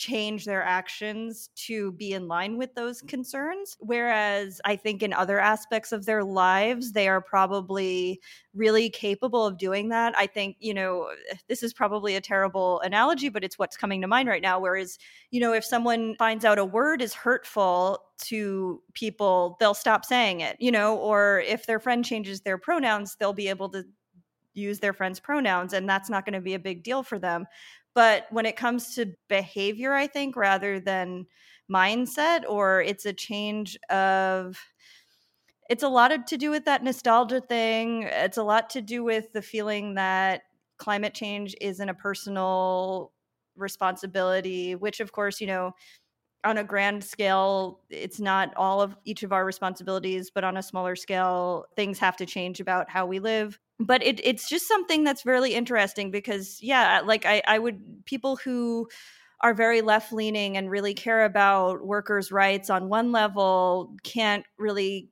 change 0.00 0.46
their 0.46 0.64
actions 0.64 1.50
to 1.54 1.92
be 1.92 2.14
in 2.14 2.26
line 2.26 2.56
with 2.56 2.74
those 2.74 3.02
concerns. 3.02 3.76
Whereas 3.80 4.58
I 4.64 4.74
think 4.74 5.02
in 5.02 5.12
other 5.12 5.38
aspects 5.38 5.92
of 5.92 6.06
their 6.06 6.24
lives, 6.24 6.92
they 6.92 7.06
are 7.06 7.20
probably 7.20 8.18
really 8.54 8.88
capable 8.88 9.44
of 9.46 9.58
doing 9.58 9.90
that. 9.90 10.16
I 10.16 10.26
think, 10.26 10.56
you 10.58 10.72
know, 10.72 11.10
this 11.48 11.62
is 11.62 11.74
probably 11.74 12.16
a 12.16 12.20
terrible 12.20 12.80
analogy, 12.80 13.28
but 13.28 13.44
it's 13.44 13.58
what's 13.58 13.76
coming 13.76 14.00
to 14.00 14.08
mind 14.08 14.26
right 14.26 14.40
now. 14.40 14.58
Whereas, 14.58 14.98
you 15.30 15.38
know, 15.38 15.52
if 15.52 15.66
someone 15.66 16.14
finds 16.18 16.46
out 16.46 16.58
a 16.58 16.64
word 16.64 17.02
is 17.02 17.12
hurtful 17.12 18.02
to 18.22 18.82
people, 18.94 19.58
they'll 19.60 19.74
stop 19.74 20.06
saying 20.06 20.40
it, 20.40 20.56
you 20.58 20.72
know, 20.72 20.96
or 20.96 21.40
if 21.40 21.66
their 21.66 21.78
friend 21.78 22.06
changes 22.06 22.40
their 22.40 22.56
pronouns, 22.56 23.16
they'll 23.16 23.34
be 23.34 23.48
able 23.48 23.68
to 23.68 23.84
use 24.54 24.80
their 24.80 24.92
friend's 24.92 25.20
pronouns 25.20 25.72
and 25.72 25.88
that's 25.88 26.10
not 26.10 26.24
going 26.24 26.34
to 26.34 26.40
be 26.40 26.54
a 26.54 26.58
big 26.58 26.82
deal 26.82 27.02
for 27.02 27.18
them 27.18 27.46
but 27.94 28.26
when 28.30 28.46
it 28.46 28.56
comes 28.56 28.94
to 28.94 29.14
behavior, 29.28 29.94
I 29.94 30.06
think 30.06 30.36
rather 30.36 30.80
than 30.80 31.26
mindset, 31.70 32.44
or 32.48 32.82
it's 32.82 33.06
a 33.06 33.12
change 33.12 33.78
of 33.90 34.58
it's 35.68 35.82
a 35.82 35.88
lot 35.88 36.10
of, 36.12 36.24
to 36.26 36.36
do 36.36 36.50
with 36.50 36.64
that 36.64 36.82
nostalgia 36.82 37.40
thing. 37.40 38.02
It's 38.02 38.38
a 38.38 38.42
lot 38.42 38.70
to 38.70 38.82
do 38.82 39.04
with 39.04 39.32
the 39.32 39.42
feeling 39.42 39.94
that 39.94 40.42
climate 40.78 41.14
change 41.14 41.54
isn't 41.60 41.88
a 41.88 41.94
personal 41.94 43.12
responsibility, 43.56 44.74
which, 44.74 44.98
of 45.00 45.12
course, 45.12 45.40
you 45.40 45.46
know, 45.46 45.72
on 46.44 46.58
a 46.58 46.64
grand 46.64 47.04
scale, 47.04 47.80
it's 47.90 48.18
not 48.18 48.54
all 48.56 48.80
of 48.80 48.96
each 49.04 49.22
of 49.22 49.32
our 49.32 49.44
responsibilities, 49.44 50.30
but 50.34 50.42
on 50.44 50.56
a 50.56 50.62
smaller 50.62 50.96
scale, 50.96 51.66
things 51.76 51.98
have 51.98 52.16
to 52.16 52.26
change 52.26 52.60
about 52.60 52.90
how 52.90 53.06
we 53.06 53.18
live. 53.20 53.58
But 53.80 54.02
it, 54.02 54.20
it's 54.24 54.48
just 54.48 54.68
something 54.68 55.04
that's 55.04 55.24
really 55.24 55.54
interesting 55.54 56.10
because, 56.10 56.58
yeah, 56.62 57.00
like 57.04 57.24
I, 57.24 57.42
I 57.48 57.58
would, 57.58 58.04
people 58.04 58.36
who 58.36 58.88
are 59.40 59.54
very 59.54 59.80
left 59.80 60.12
leaning 60.12 60.56
and 60.58 60.70
really 60.70 60.92
care 60.94 61.24
about 61.24 61.86
workers' 61.86 62.30
rights 62.30 62.68
on 62.68 62.90
one 62.90 63.10
level 63.10 63.96
can't 64.04 64.44
really 64.58 65.08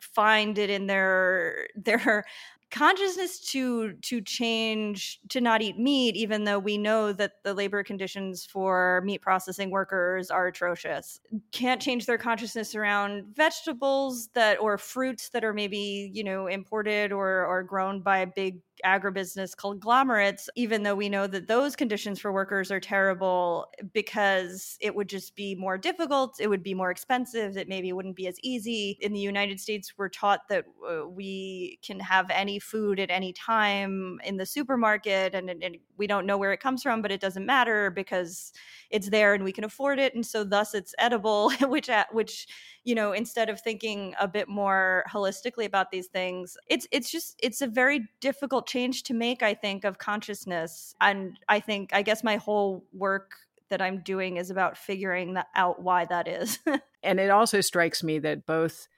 find 0.00 0.58
it 0.58 0.70
in 0.70 0.86
their 0.86 1.68
their 1.76 2.24
consciousness 2.70 3.40
to 3.50 3.94
to 4.02 4.20
change 4.20 5.18
to 5.28 5.40
not 5.40 5.60
eat 5.62 5.78
meat 5.78 6.14
even 6.16 6.44
though 6.44 6.58
we 6.58 6.78
know 6.78 7.12
that 7.12 7.42
the 7.42 7.52
labor 7.54 7.82
conditions 7.82 8.44
for 8.46 9.02
meat 9.04 9.20
processing 9.22 9.70
workers 9.70 10.30
are 10.30 10.46
atrocious. 10.46 11.20
Can't 11.52 11.82
change 11.82 12.06
their 12.06 12.18
consciousness 12.18 12.74
around 12.74 13.34
vegetables 13.34 14.28
that 14.34 14.60
or 14.60 14.78
fruits 14.78 15.30
that 15.30 15.44
are 15.44 15.52
maybe 15.52 16.10
you 16.14 16.22
know 16.24 16.46
imported 16.46 17.12
or 17.12 17.44
or 17.44 17.62
grown 17.62 18.02
by 18.02 18.24
big 18.24 18.60
agribusiness 18.84 19.56
conglomerates, 19.56 20.48
even 20.56 20.82
though 20.82 20.94
we 20.94 21.08
know 21.08 21.26
that 21.26 21.48
those 21.48 21.76
conditions 21.76 22.20
for 22.20 22.32
workers 22.32 22.70
are 22.70 22.80
terrible 22.80 23.66
because 23.92 24.76
it 24.80 24.94
would 24.94 25.08
just 25.08 25.34
be 25.36 25.54
more 25.54 25.78
difficult, 25.78 26.36
it 26.40 26.48
would 26.48 26.62
be 26.62 26.74
more 26.74 26.90
expensive, 26.90 27.56
it 27.56 27.68
maybe 27.68 27.92
wouldn't 27.92 28.16
be 28.16 28.26
as 28.26 28.38
easy. 28.42 28.98
In 29.00 29.12
the 29.12 29.20
United 29.20 29.60
States, 29.60 29.94
we're 29.96 30.08
taught 30.08 30.48
that 30.48 30.64
uh, 30.88 31.06
we 31.08 31.78
can 31.84 32.00
have 32.00 32.30
any 32.30 32.58
food 32.58 33.00
at 33.00 33.10
any 33.10 33.32
time 33.32 34.18
in 34.24 34.36
the 34.36 34.46
supermarket 34.46 35.34
and, 35.34 35.50
and 35.50 35.76
we 35.96 36.06
don't 36.06 36.26
know 36.26 36.38
where 36.38 36.52
it 36.52 36.60
comes 36.60 36.82
from, 36.82 37.02
but 37.02 37.12
it 37.12 37.20
doesn't 37.20 37.46
matter 37.46 37.90
because 37.90 38.52
it's 38.90 39.10
there 39.10 39.34
and 39.34 39.44
we 39.44 39.52
can 39.52 39.64
afford 39.64 39.98
it. 39.98 40.14
And 40.14 40.24
so, 40.24 40.44
thus, 40.44 40.74
it's 40.74 40.94
edible, 40.98 41.50
which, 41.62 41.90
which, 42.12 42.46
you 42.84 42.94
know 42.94 43.12
instead 43.12 43.48
of 43.48 43.60
thinking 43.60 44.14
a 44.18 44.26
bit 44.26 44.48
more 44.48 45.04
holistically 45.10 45.66
about 45.66 45.90
these 45.90 46.06
things 46.06 46.56
it's 46.68 46.86
it's 46.90 47.10
just 47.10 47.38
it's 47.42 47.60
a 47.60 47.66
very 47.66 48.08
difficult 48.20 48.66
change 48.66 49.02
to 49.02 49.14
make 49.14 49.42
i 49.42 49.54
think 49.54 49.84
of 49.84 49.98
consciousness 49.98 50.94
and 51.00 51.38
i 51.48 51.60
think 51.60 51.90
i 51.92 52.02
guess 52.02 52.24
my 52.24 52.36
whole 52.36 52.84
work 52.92 53.32
that 53.68 53.82
i'm 53.82 54.00
doing 54.02 54.36
is 54.36 54.50
about 54.50 54.76
figuring 54.76 55.34
that 55.34 55.48
out 55.54 55.82
why 55.82 56.04
that 56.04 56.26
is 56.26 56.58
and 57.02 57.20
it 57.20 57.30
also 57.30 57.60
strikes 57.60 58.02
me 58.02 58.18
that 58.18 58.46
both 58.46 58.88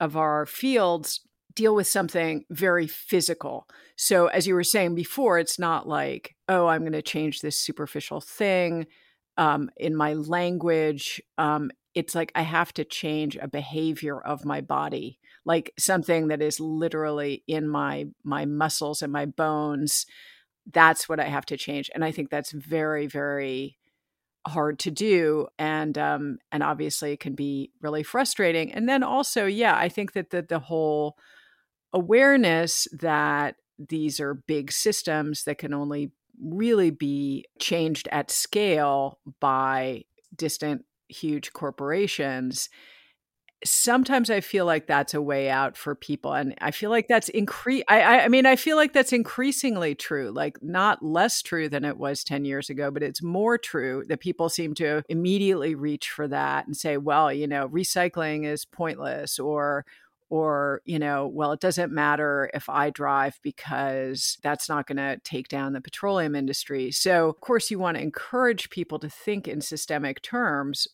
of 0.00 0.16
our 0.16 0.46
fields 0.46 1.20
deal 1.58 1.74
with 1.74 1.88
something 1.88 2.44
very 2.50 2.86
physical. 2.86 3.66
So, 3.96 4.28
as 4.28 4.46
you 4.46 4.54
were 4.54 4.62
saying 4.62 4.94
before, 4.94 5.40
it's 5.40 5.58
not 5.58 5.88
like, 5.88 6.36
oh, 6.48 6.68
I'm 6.68 6.82
going 6.82 6.92
to 6.92 7.02
change 7.02 7.40
this 7.40 7.56
superficial 7.56 8.20
thing 8.20 8.86
um, 9.36 9.68
in 9.76 9.96
my 9.96 10.14
language. 10.14 11.20
Um, 11.36 11.72
it's 11.98 12.14
like 12.14 12.30
I 12.36 12.42
have 12.42 12.72
to 12.74 12.84
change 12.84 13.36
a 13.36 13.48
behavior 13.48 14.20
of 14.20 14.44
my 14.44 14.60
body, 14.60 15.18
like 15.44 15.72
something 15.76 16.28
that 16.28 16.40
is 16.40 16.60
literally 16.60 17.42
in 17.48 17.68
my 17.68 18.06
my 18.22 18.44
muscles 18.44 19.02
and 19.02 19.12
my 19.12 19.26
bones. 19.26 20.06
That's 20.72 21.08
what 21.08 21.18
I 21.18 21.24
have 21.24 21.44
to 21.46 21.56
change, 21.56 21.90
and 21.92 22.04
I 22.04 22.12
think 22.12 22.30
that's 22.30 22.52
very 22.52 23.08
very 23.08 23.78
hard 24.46 24.78
to 24.78 24.90
do 24.90 25.46
and 25.58 25.98
um 25.98 26.38
and 26.50 26.62
obviously 26.62 27.12
it 27.12 27.20
can 27.20 27.34
be 27.34 27.70
really 27.82 28.02
frustrating 28.02 28.72
and 28.72 28.88
then 28.88 29.02
also 29.02 29.44
yeah 29.44 29.76
i 29.76 29.90
think 29.90 30.12
that 30.12 30.30
the, 30.30 30.40
the 30.40 30.60
whole 30.60 31.18
awareness 31.92 32.88
that 32.92 33.56
these 33.78 34.20
are 34.20 34.32
big 34.32 34.72
systems 34.72 35.44
that 35.44 35.58
can 35.58 35.74
only 35.74 36.12
really 36.40 36.90
be 36.90 37.44
changed 37.58 38.08
at 38.10 38.30
scale 38.30 39.18
by 39.38 40.02
distant 40.34 40.82
huge 41.08 41.52
corporations 41.52 42.68
sometimes 43.64 44.30
i 44.30 44.40
feel 44.40 44.64
like 44.64 44.86
that's 44.86 45.14
a 45.14 45.20
way 45.20 45.50
out 45.50 45.76
for 45.76 45.96
people 45.96 46.32
and 46.32 46.54
i 46.60 46.70
feel 46.70 46.90
like 46.90 47.08
that's 47.08 47.28
increase 47.30 47.82
I, 47.88 48.20
I 48.20 48.28
mean 48.28 48.46
i 48.46 48.54
feel 48.54 48.76
like 48.76 48.92
that's 48.92 49.12
increasingly 49.12 49.96
true 49.96 50.30
like 50.30 50.58
not 50.62 51.02
less 51.02 51.42
true 51.42 51.68
than 51.68 51.84
it 51.84 51.98
was 51.98 52.22
10 52.22 52.44
years 52.44 52.70
ago 52.70 52.92
but 52.92 53.02
it's 53.02 53.20
more 53.20 53.58
true 53.58 54.04
that 54.08 54.20
people 54.20 54.48
seem 54.48 54.74
to 54.74 55.02
immediately 55.08 55.74
reach 55.74 56.08
for 56.08 56.28
that 56.28 56.66
and 56.66 56.76
say 56.76 56.98
well 56.98 57.32
you 57.32 57.48
know 57.48 57.68
recycling 57.68 58.46
is 58.46 58.64
pointless 58.64 59.40
or 59.40 59.84
or 60.30 60.82
you 60.84 60.98
know 60.98 61.26
well 61.26 61.52
it 61.52 61.60
doesn't 61.60 61.92
matter 61.92 62.50
if 62.52 62.68
i 62.68 62.90
drive 62.90 63.38
because 63.42 64.36
that's 64.42 64.68
not 64.68 64.86
going 64.86 64.96
to 64.96 65.18
take 65.24 65.48
down 65.48 65.72
the 65.72 65.80
petroleum 65.80 66.34
industry. 66.34 66.90
So 66.90 67.28
of 67.28 67.40
course 67.40 67.70
you 67.70 67.78
want 67.78 67.96
to 67.96 68.02
encourage 68.02 68.70
people 68.70 68.98
to 68.98 69.08
think 69.08 69.48
in 69.48 69.60
systemic 69.60 70.22
terms 70.22 70.86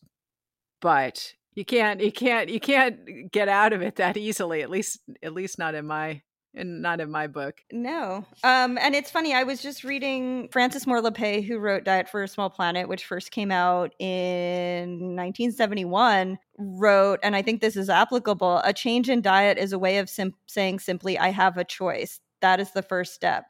but 0.81 1.33
you 1.55 1.65
can't 1.65 2.01
you 2.01 2.11
can't 2.11 2.49
you 2.49 2.59
can't 2.59 2.99
uh, 3.07 3.27
get 3.31 3.49
out 3.49 3.73
of 3.73 3.81
it 3.81 3.95
that 3.95 4.17
easily 4.17 4.61
at 4.61 4.69
least 4.69 4.99
at 5.23 5.33
least 5.33 5.57
not 5.57 5.75
in 5.75 5.85
my 5.85 6.21
and 6.55 6.81
not 6.81 6.99
in 6.99 7.11
my 7.11 7.27
book. 7.27 7.61
No. 7.71 8.25
Um, 8.43 8.77
and 8.77 8.95
it's 8.95 9.11
funny, 9.11 9.33
I 9.33 9.43
was 9.43 9.61
just 9.61 9.83
reading 9.83 10.49
Frances 10.51 10.87
Moore 10.87 11.01
Lappé, 11.01 11.45
who 11.45 11.57
wrote 11.59 11.83
Diet 11.83 12.09
for 12.09 12.23
a 12.23 12.27
Small 12.27 12.49
Planet, 12.49 12.87
which 12.87 13.05
first 13.05 13.31
came 13.31 13.51
out 13.51 13.93
in 13.99 15.15
1971, 15.15 16.37
wrote, 16.57 17.19
and 17.23 17.35
I 17.35 17.41
think 17.41 17.61
this 17.61 17.75
is 17.75 17.89
applicable 17.89 18.61
a 18.63 18.73
change 18.73 19.09
in 19.09 19.21
diet 19.21 19.57
is 19.57 19.73
a 19.73 19.79
way 19.79 19.97
of 19.97 20.09
sim- 20.09 20.35
saying 20.47 20.79
simply, 20.79 21.17
I 21.17 21.29
have 21.29 21.57
a 21.57 21.63
choice. 21.63 22.19
That 22.41 22.59
is 22.59 22.71
the 22.71 22.81
first 22.81 23.13
step. 23.13 23.45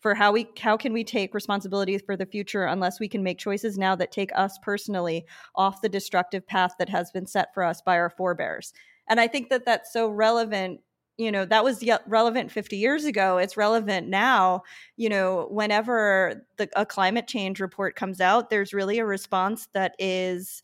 For 0.00 0.14
how 0.14 0.32
we 0.32 0.48
how 0.58 0.78
can 0.78 0.94
we 0.94 1.04
take 1.04 1.34
responsibility 1.34 1.98
for 1.98 2.16
the 2.16 2.24
future 2.24 2.64
unless 2.64 2.98
we 2.98 3.08
can 3.08 3.22
make 3.22 3.38
choices 3.38 3.76
now 3.76 3.94
that 3.96 4.10
take 4.10 4.30
us 4.34 4.58
personally 4.62 5.26
off 5.54 5.82
the 5.82 5.90
destructive 5.90 6.46
path 6.46 6.72
that 6.78 6.88
has 6.88 7.10
been 7.10 7.26
set 7.26 7.52
for 7.52 7.62
us 7.62 7.82
by 7.82 7.98
our 7.98 8.08
forebears. 8.08 8.72
And 9.08 9.20
I 9.20 9.26
think 9.26 9.50
that 9.50 9.66
that's 9.66 9.92
so 9.92 10.08
relevant 10.08 10.80
you 11.20 11.30
know 11.30 11.44
that 11.44 11.62
was 11.62 11.84
relevant 12.06 12.50
50 12.50 12.76
years 12.76 13.04
ago 13.04 13.36
it's 13.36 13.56
relevant 13.56 14.08
now 14.08 14.62
you 14.96 15.08
know 15.08 15.46
whenever 15.50 16.46
the, 16.56 16.68
a 16.74 16.86
climate 16.86 17.28
change 17.28 17.60
report 17.60 17.94
comes 17.94 18.20
out 18.20 18.48
there's 18.48 18.72
really 18.72 18.98
a 18.98 19.04
response 19.04 19.68
that 19.74 19.94
is 19.98 20.62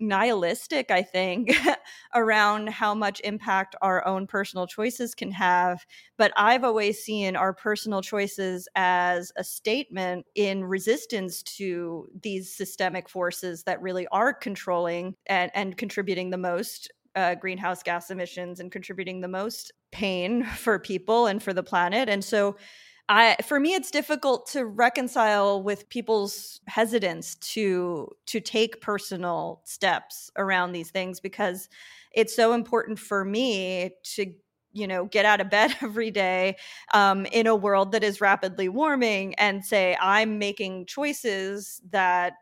nihilistic 0.00 0.90
i 0.90 1.02
think 1.02 1.52
around 2.14 2.68
how 2.70 2.94
much 2.94 3.20
impact 3.22 3.74
our 3.82 4.06
own 4.06 4.26
personal 4.28 4.66
choices 4.66 5.12
can 5.14 5.30
have. 5.32 5.84
But 6.16 6.32
i've 6.36 6.62
always 6.62 7.02
seen 7.02 7.34
our 7.34 7.52
personal 7.52 8.00
choices 8.00 8.68
as 8.76 9.32
a 9.36 9.42
statement 9.42 10.24
in 10.36 10.64
resistance 10.64 11.42
to 11.58 12.08
these 12.22 12.54
systemic 12.54 13.08
forces 13.08 13.64
that 13.64 13.82
really 13.82 14.06
are 14.12 14.32
controlling 14.32 15.16
and, 15.26 15.50
and 15.54 15.76
contributing 15.76 16.30
the 16.30 16.38
most 16.38 16.92
uh, 17.18 17.34
greenhouse 17.34 17.82
gas 17.82 18.10
emissions 18.10 18.60
and 18.60 18.70
contributing 18.70 19.20
the 19.20 19.28
most 19.28 19.72
pain 19.90 20.44
for 20.56 20.78
people 20.78 21.26
and 21.26 21.42
for 21.42 21.52
the 21.52 21.62
planet. 21.62 22.08
And 22.08 22.24
so, 22.24 22.56
I, 23.10 23.36
for 23.42 23.58
me, 23.58 23.72
it's 23.72 23.90
difficult 23.90 24.46
to 24.48 24.66
reconcile 24.66 25.62
with 25.62 25.88
people's 25.88 26.60
hesitance 26.66 27.36
to 27.36 28.08
to 28.26 28.40
take 28.40 28.82
personal 28.82 29.62
steps 29.64 30.30
around 30.36 30.72
these 30.72 30.90
things 30.90 31.18
because 31.18 31.70
it's 32.12 32.36
so 32.36 32.52
important 32.52 32.98
for 32.98 33.24
me 33.24 33.92
to 34.14 34.34
you 34.72 34.86
know 34.86 35.06
get 35.06 35.24
out 35.24 35.40
of 35.40 35.50
bed 35.50 35.74
every 35.82 36.10
day 36.10 36.56
um, 36.92 37.26
in 37.26 37.46
a 37.46 37.56
world 37.56 37.92
that 37.92 38.04
is 38.04 38.20
rapidly 38.20 38.68
warming 38.68 39.34
and 39.36 39.64
say 39.64 39.96
i'm 40.00 40.38
making 40.38 40.86
choices 40.86 41.80
that 41.90 42.34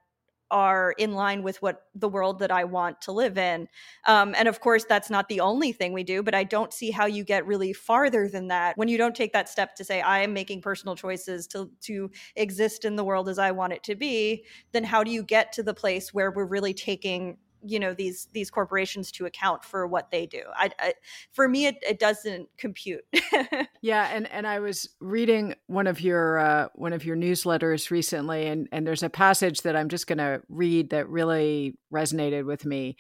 are 0.50 0.94
in 0.98 1.12
line 1.12 1.42
with 1.42 1.60
what 1.62 1.82
the 1.94 2.08
world 2.08 2.38
that 2.38 2.50
I 2.50 2.64
want 2.64 3.00
to 3.02 3.12
live 3.12 3.36
in. 3.38 3.68
Um, 4.06 4.34
and 4.36 4.48
of 4.48 4.60
course, 4.60 4.84
that's 4.88 5.10
not 5.10 5.28
the 5.28 5.40
only 5.40 5.72
thing 5.72 5.92
we 5.92 6.04
do, 6.04 6.22
but 6.22 6.34
I 6.34 6.44
don't 6.44 6.72
see 6.72 6.90
how 6.90 7.06
you 7.06 7.24
get 7.24 7.46
really 7.46 7.72
farther 7.72 8.28
than 8.28 8.48
that 8.48 8.76
when 8.76 8.88
you 8.88 8.98
don't 8.98 9.14
take 9.14 9.32
that 9.32 9.48
step 9.48 9.74
to 9.76 9.84
say, 9.84 10.00
I 10.00 10.20
am 10.20 10.32
making 10.32 10.62
personal 10.62 10.94
choices 10.94 11.46
to, 11.48 11.70
to 11.82 12.10
exist 12.36 12.84
in 12.84 12.96
the 12.96 13.04
world 13.04 13.28
as 13.28 13.38
I 13.38 13.50
want 13.50 13.72
it 13.72 13.82
to 13.84 13.94
be. 13.94 14.44
Then 14.72 14.84
how 14.84 15.02
do 15.02 15.10
you 15.10 15.22
get 15.22 15.52
to 15.52 15.62
the 15.62 15.74
place 15.74 16.14
where 16.14 16.30
we're 16.30 16.46
really 16.46 16.74
taking 16.74 17.38
you 17.64 17.78
know 17.78 17.94
these 17.94 18.28
these 18.32 18.50
corporations 18.50 19.10
to 19.12 19.26
account 19.26 19.64
for 19.64 19.86
what 19.86 20.10
they 20.10 20.26
do. 20.26 20.42
I, 20.54 20.70
I 20.78 20.94
for 21.32 21.48
me 21.48 21.66
it, 21.66 21.76
it 21.86 21.98
doesn't 21.98 22.48
compute. 22.56 23.04
Yeah 23.86 24.08
and 24.12 24.28
and 24.32 24.48
i 24.48 24.58
was 24.58 24.88
reading 25.00 25.54
one 25.68 25.86
of 25.86 26.00
your 26.00 26.38
uh, 26.38 26.68
one 26.74 26.92
of 26.92 27.04
your 27.04 27.16
newsletters 27.16 27.90
recently 27.90 28.46
and 28.46 28.68
and 28.72 28.84
there's 28.84 29.04
a 29.04 29.10
passage 29.10 29.62
that 29.62 29.76
i'm 29.76 29.88
just 29.88 30.08
going 30.08 30.18
to 30.18 30.42
read 30.48 30.90
that 30.90 31.08
really 31.08 31.78
resonated 31.92 32.46
with 32.46 32.64
me 32.64 32.96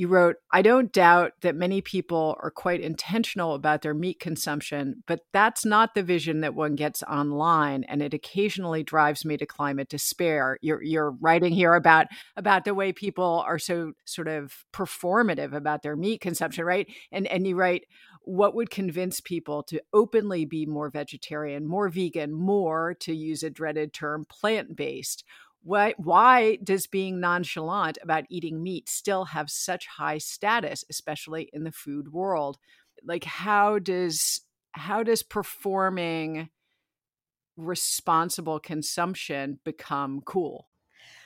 you 0.00 0.08
wrote, 0.08 0.36
I 0.50 0.62
don't 0.62 0.90
doubt 0.90 1.32
that 1.42 1.54
many 1.54 1.82
people 1.82 2.34
are 2.42 2.50
quite 2.50 2.80
intentional 2.80 3.52
about 3.52 3.82
their 3.82 3.92
meat 3.92 4.18
consumption, 4.18 5.02
but 5.06 5.20
that's 5.30 5.66
not 5.66 5.94
the 5.94 6.02
vision 6.02 6.40
that 6.40 6.54
one 6.54 6.74
gets 6.74 7.02
online. 7.02 7.84
And 7.84 8.00
it 8.00 8.14
occasionally 8.14 8.82
drives 8.82 9.26
me 9.26 9.36
to 9.36 9.44
climate 9.44 9.90
despair. 9.90 10.56
You're, 10.62 10.82
you're 10.82 11.10
writing 11.20 11.52
here 11.52 11.74
about, 11.74 12.06
about 12.34 12.64
the 12.64 12.72
way 12.72 12.94
people 12.94 13.44
are 13.46 13.58
so 13.58 13.92
sort 14.06 14.28
of 14.28 14.64
performative 14.72 15.54
about 15.54 15.82
their 15.82 15.96
meat 15.96 16.22
consumption, 16.22 16.64
right? 16.64 16.86
And, 17.12 17.26
and 17.26 17.46
you 17.46 17.54
write, 17.54 17.84
what 18.22 18.54
would 18.54 18.70
convince 18.70 19.20
people 19.20 19.62
to 19.64 19.82
openly 19.92 20.46
be 20.46 20.64
more 20.64 20.88
vegetarian, 20.88 21.66
more 21.66 21.90
vegan, 21.90 22.32
more, 22.32 22.94
to 23.00 23.14
use 23.14 23.42
a 23.42 23.50
dreaded 23.50 23.92
term, 23.92 24.24
plant 24.24 24.76
based? 24.76 25.24
Why 25.62 25.94
why 25.98 26.56
does 26.62 26.86
being 26.86 27.20
nonchalant 27.20 27.98
about 28.02 28.24
eating 28.30 28.62
meat 28.62 28.88
still 28.88 29.26
have 29.26 29.50
such 29.50 29.86
high 29.86 30.18
status 30.18 30.84
especially 30.90 31.50
in 31.52 31.64
the 31.64 31.72
food 31.72 32.12
world? 32.12 32.58
Like 33.04 33.24
how 33.24 33.78
does 33.78 34.40
how 34.72 35.02
does 35.02 35.22
performing 35.22 36.48
responsible 37.56 38.58
consumption 38.58 39.58
become 39.64 40.22
cool? 40.24 40.68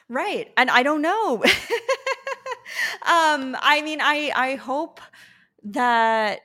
Right 0.09 0.53
and 0.57 0.71
i 0.71 0.83
don't 0.83 1.03
know. 1.03 1.45
Um 3.03 3.55
i 3.61 3.83
mean 3.83 4.01
i 4.01 4.33
i 4.35 4.55
hope 4.55 5.01
that 5.65 6.41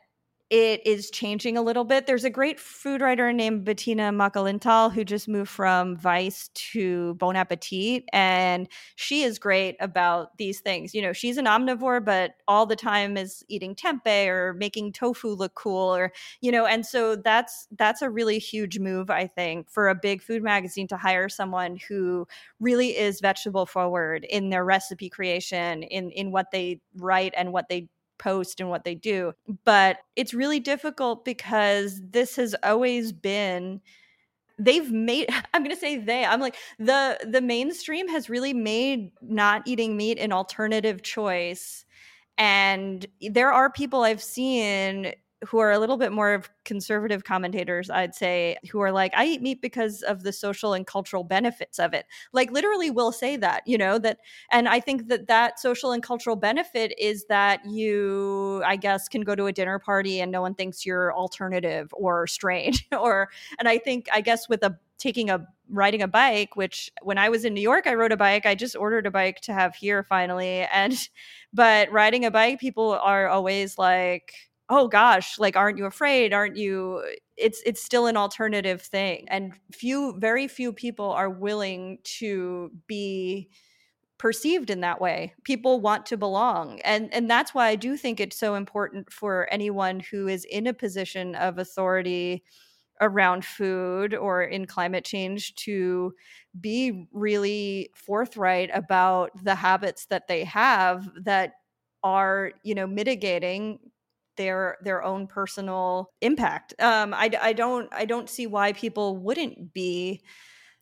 it 0.50 0.82
is 0.86 1.12
changing 1.12 1.58
a 1.58 1.62
little 1.62 1.84
bit. 1.84 2.08
There's 2.08 2.24
a 2.24 2.29
great 2.29 2.60
food 2.60 3.01
writer 3.01 3.32
named 3.32 3.65
Bettina 3.65 4.12
Makalintal 4.12 4.91
who 4.91 5.03
just 5.03 5.27
moved 5.27 5.50
from 5.51 5.96
Vice 5.96 6.50
to 6.56 7.13
Bon 7.15 7.36
Appetit, 7.36 8.06
and 8.13 8.68
she 8.96 9.22
is 9.22 9.38
great 9.38 9.75
about 9.79 10.36
these 10.38 10.60
things. 10.60 10.96
You 10.96 11.03
know, 11.03 11.13
she's 11.13 11.38
an 11.38 11.46
omnivore, 11.46 12.03
but 12.03 12.32
all 12.48 12.65
the 12.65 12.75
time 12.75 13.15
is 13.15 13.44
eating 13.48 13.75
tempeh 13.75 14.27
or 14.27 14.53
making 14.56 14.94
tofu 14.94 15.29
look 15.29 15.53
cool, 15.53 15.96
or 15.96 16.12
you 16.41 16.51
know, 16.51 16.65
and 16.65 16.84
so 16.86 17.15
that's 17.15 17.68
that's 17.77 18.01
a 18.01 18.10
really 18.10 18.39
huge 18.39 18.79
move, 18.79 19.12
I 19.12 19.27
think, 19.27 19.70
for 19.70 19.88
a 19.88 19.96
big 19.96 20.22
food 20.22 20.41
magazine 20.41 20.88
to 20.88 20.98
hire 20.98 21.29
someone 21.29 21.77
who 21.88 22.27
really 22.60 22.98
is 22.98 23.22
vegetable 23.22 23.65
forward 23.68 24.25
in 24.25 24.50
their 24.50 24.65
recipe 24.65 25.10
creation, 25.10 25.84
in 25.84 26.10
in 26.12 26.32
what 26.32 26.51
they 26.51 26.82
write 26.96 27.34
and 27.38 27.53
what 27.53 27.70
they 27.70 27.88
post 28.19 28.59
and 28.59 28.69
what 28.69 28.83
they 28.83 28.95
do. 28.95 29.33
But 29.65 29.97
it's 30.15 30.33
really 30.33 30.59
difficult 30.59 31.25
because 31.25 32.01
this 32.11 32.35
has 32.35 32.55
always 32.63 33.11
been 33.11 33.81
they've 34.59 34.91
made 34.91 35.27
i'm 35.53 35.63
going 35.63 35.73
to 35.73 35.79
say 35.79 35.97
they 35.97 36.25
i'm 36.25 36.41
like 36.41 36.55
the 36.77 37.17
the 37.25 37.41
mainstream 37.41 38.07
has 38.09 38.29
really 38.29 38.53
made 38.53 39.09
not 39.21 39.61
eating 39.65 39.95
meat 39.95 40.19
an 40.19 40.33
alternative 40.33 41.01
choice 41.01 41.85
and 42.38 43.05
there 43.31 43.51
are 43.51 43.71
people 43.71 44.03
i've 44.03 44.21
seen 44.21 45.13
who 45.46 45.60
are 45.60 45.72
a 45.72 45.79
little 45.79 45.98
bit 45.98 46.12
more 46.12 46.34
of 46.34 46.50
conservative 46.65 47.24
commentators, 47.24 47.89
I'd 47.89 48.13
say, 48.13 48.58
who 48.72 48.81
are 48.81 48.91
like, 48.91 49.13
I 49.15 49.25
eat 49.25 49.41
meat 49.41 49.62
because 49.62 50.01
of 50.01 50.24
the 50.24 50.34
social 50.34 50.74
and 50.74 50.86
cultural 50.86 51.24
benefits 51.24 51.79
of 51.79 51.93
it. 51.93 52.05
Like, 52.34 52.51
literally, 52.51 52.91
will 52.91 53.12
say 53.12 53.38
that, 53.38 53.63
you 53.65 53.77
know, 53.77 53.98
that, 54.00 54.19
and 54.51 54.67
I 54.67 54.79
think 54.79 55.08
that 55.08 55.27
that 55.27 55.60
social 55.60 55.91
and 55.91 56.03
cultural 56.03 56.36
benefit 56.36 56.93
is 56.98 57.25
that 57.25 57.65
you, 57.65 58.62
I 58.65 58.75
guess, 58.75 59.08
can 59.08 59.22
go 59.22 59.36
to 59.36 59.46
a 59.46 59.53
dinner 59.53 59.79
party 59.79 60.19
and 60.19 60.31
no 60.31 60.41
one 60.41 60.55
thinks 60.55 60.86
you're 60.86 61.15
alternative 61.15 61.93
or 61.93 62.27
strange. 62.27 62.88
or, 63.00 63.29
and 63.58 63.69
I 63.69 63.77
think, 63.77 64.08
I 64.12 64.22
guess, 64.22 64.50
with 64.50 64.63
a 64.63 64.77
taking 64.98 65.29
a 65.29 65.47
riding 65.69 66.02
a 66.02 66.08
bike 66.08 66.58
which 66.58 66.91
when 67.04 67.17
i 67.17 67.30
was 67.30 67.45
in 67.45 67.54
new 67.54 67.62
york 67.62 67.88
i 67.88 67.93
rode 67.93 68.12
a 68.12 68.17
bike 68.17 68.45
i 68.45 68.54
just 68.54 68.75
ordered 68.75 69.06
a 69.06 69.12
bike 69.12 69.39
to 69.39 69.54
have 69.54 69.73
here 69.73 70.04
finally 70.04 70.67
and 70.73 71.08
but 71.54 71.89
riding 71.91 72.25
a 72.25 72.32
bike 72.32 72.60
people 72.60 72.91
are 73.02 73.28
always 73.28 73.78
like 73.78 74.48
oh 74.69 74.88
gosh 74.88 75.39
like 75.39 75.55
aren't 75.55 75.77
you 75.77 75.86
afraid? 75.86 76.34
Aren't 76.34 76.58
you 76.58 77.03
it's 77.38 77.62
it's 77.65 77.82
still 77.84 78.08
an 78.08 78.17
alternative 78.17 78.82
thing 78.82 79.25
and 79.29 79.53
few 79.71 80.15
very 80.19 80.47
few 80.47 80.73
people 80.73 81.12
are 81.12 81.29
willing 81.29 81.99
to 82.03 82.71
be 82.88 83.49
perceived 84.17 84.69
in 84.69 84.82
that 84.82 85.01
way. 85.01 85.34
People 85.45 85.82
want 85.82 86.05
to 86.08 86.17
belong 86.17 86.82
and 86.82 87.13
and 87.13 87.29
that's 87.29 87.53
why 87.53 87.67
i 87.69 87.75
do 87.75 87.97
think 87.97 88.19
it's 88.19 88.38
so 88.38 88.55
important 88.55 89.12
for 89.13 89.47
anyone 89.51 89.99
who 90.01 90.27
is 90.27 90.45
in 90.45 90.67
a 90.67 90.73
position 90.73 91.36
of 91.36 91.58
authority 91.60 92.43
around 93.01 93.45
food 93.45 94.13
or 94.13 94.43
in 94.43 94.65
climate 94.65 95.05
change 95.05 95.55
to 95.55 96.13
be 96.60 97.08
really 97.13 97.89
forthright 97.95 98.69
about 98.73 99.32
the 99.43 99.55
habits 99.55 100.05
that 100.08 100.27
they 100.27 100.43
have 100.43 101.10
that 101.23 101.53
are 102.03 102.51
you 102.63 102.75
know 102.75 102.88
mitigating 102.88 103.79
their 104.39 104.78
their 104.82 105.04
own 105.04 105.28
personal 105.28 106.12
impact. 106.21 106.73
Um, 106.80 107.13
I, 107.13 107.30
I 107.41 107.54
don't 107.54 107.89
I 107.91 108.06
don't 108.06 108.30
see 108.30 108.47
why 108.47 108.71
people 108.71 109.17
wouldn't 109.17 109.73
be 109.73 110.21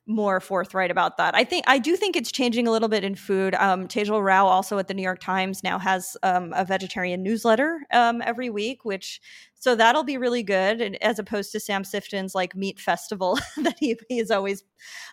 more 0.05 0.39
forthright 0.39 0.91
about 0.91 1.17
that. 1.17 1.35
I 1.35 1.43
think 1.43 1.65
I 1.67 1.79
do 1.79 1.97
think 1.97 2.15
it's 2.15 2.31
changing 2.31 2.67
a 2.67 2.71
little 2.71 2.87
bit 2.87 3.03
in 3.03 3.15
food. 3.15 3.55
Um, 3.55 3.87
Tejal 3.87 4.23
Rao, 4.23 4.45
also 4.45 4.77
at 4.77 4.87
the 4.87 4.93
New 4.93 5.01
York 5.01 5.19
Times, 5.19 5.63
now 5.63 5.79
has 5.79 6.15
um, 6.21 6.53
a 6.55 6.63
vegetarian 6.63 7.23
newsletter 7.23 7.79
um, 7.91 8.21
every 8.23 8.51
week, 8.51 8.85
which 8.85 9.19
so 9.55 9.75
that'll 9.75 10.03
be 10.03 10.17
really 10.17 10.43
good, 10.43 10.79
and 10.79 10.95
as 11.03 11.17
opposed 11.17 11.51
to 11.51 11.59
Sam 11.59 11.83
Sifton's 11.83 12.35
like 12.35 12.55
Meat 12.55 12.79
Festival 12.79 13.39
that 13.57 13.77
he, 13.79 13.97
he 14.07 14.19
is 14.19 14.29
always 14.29 14.63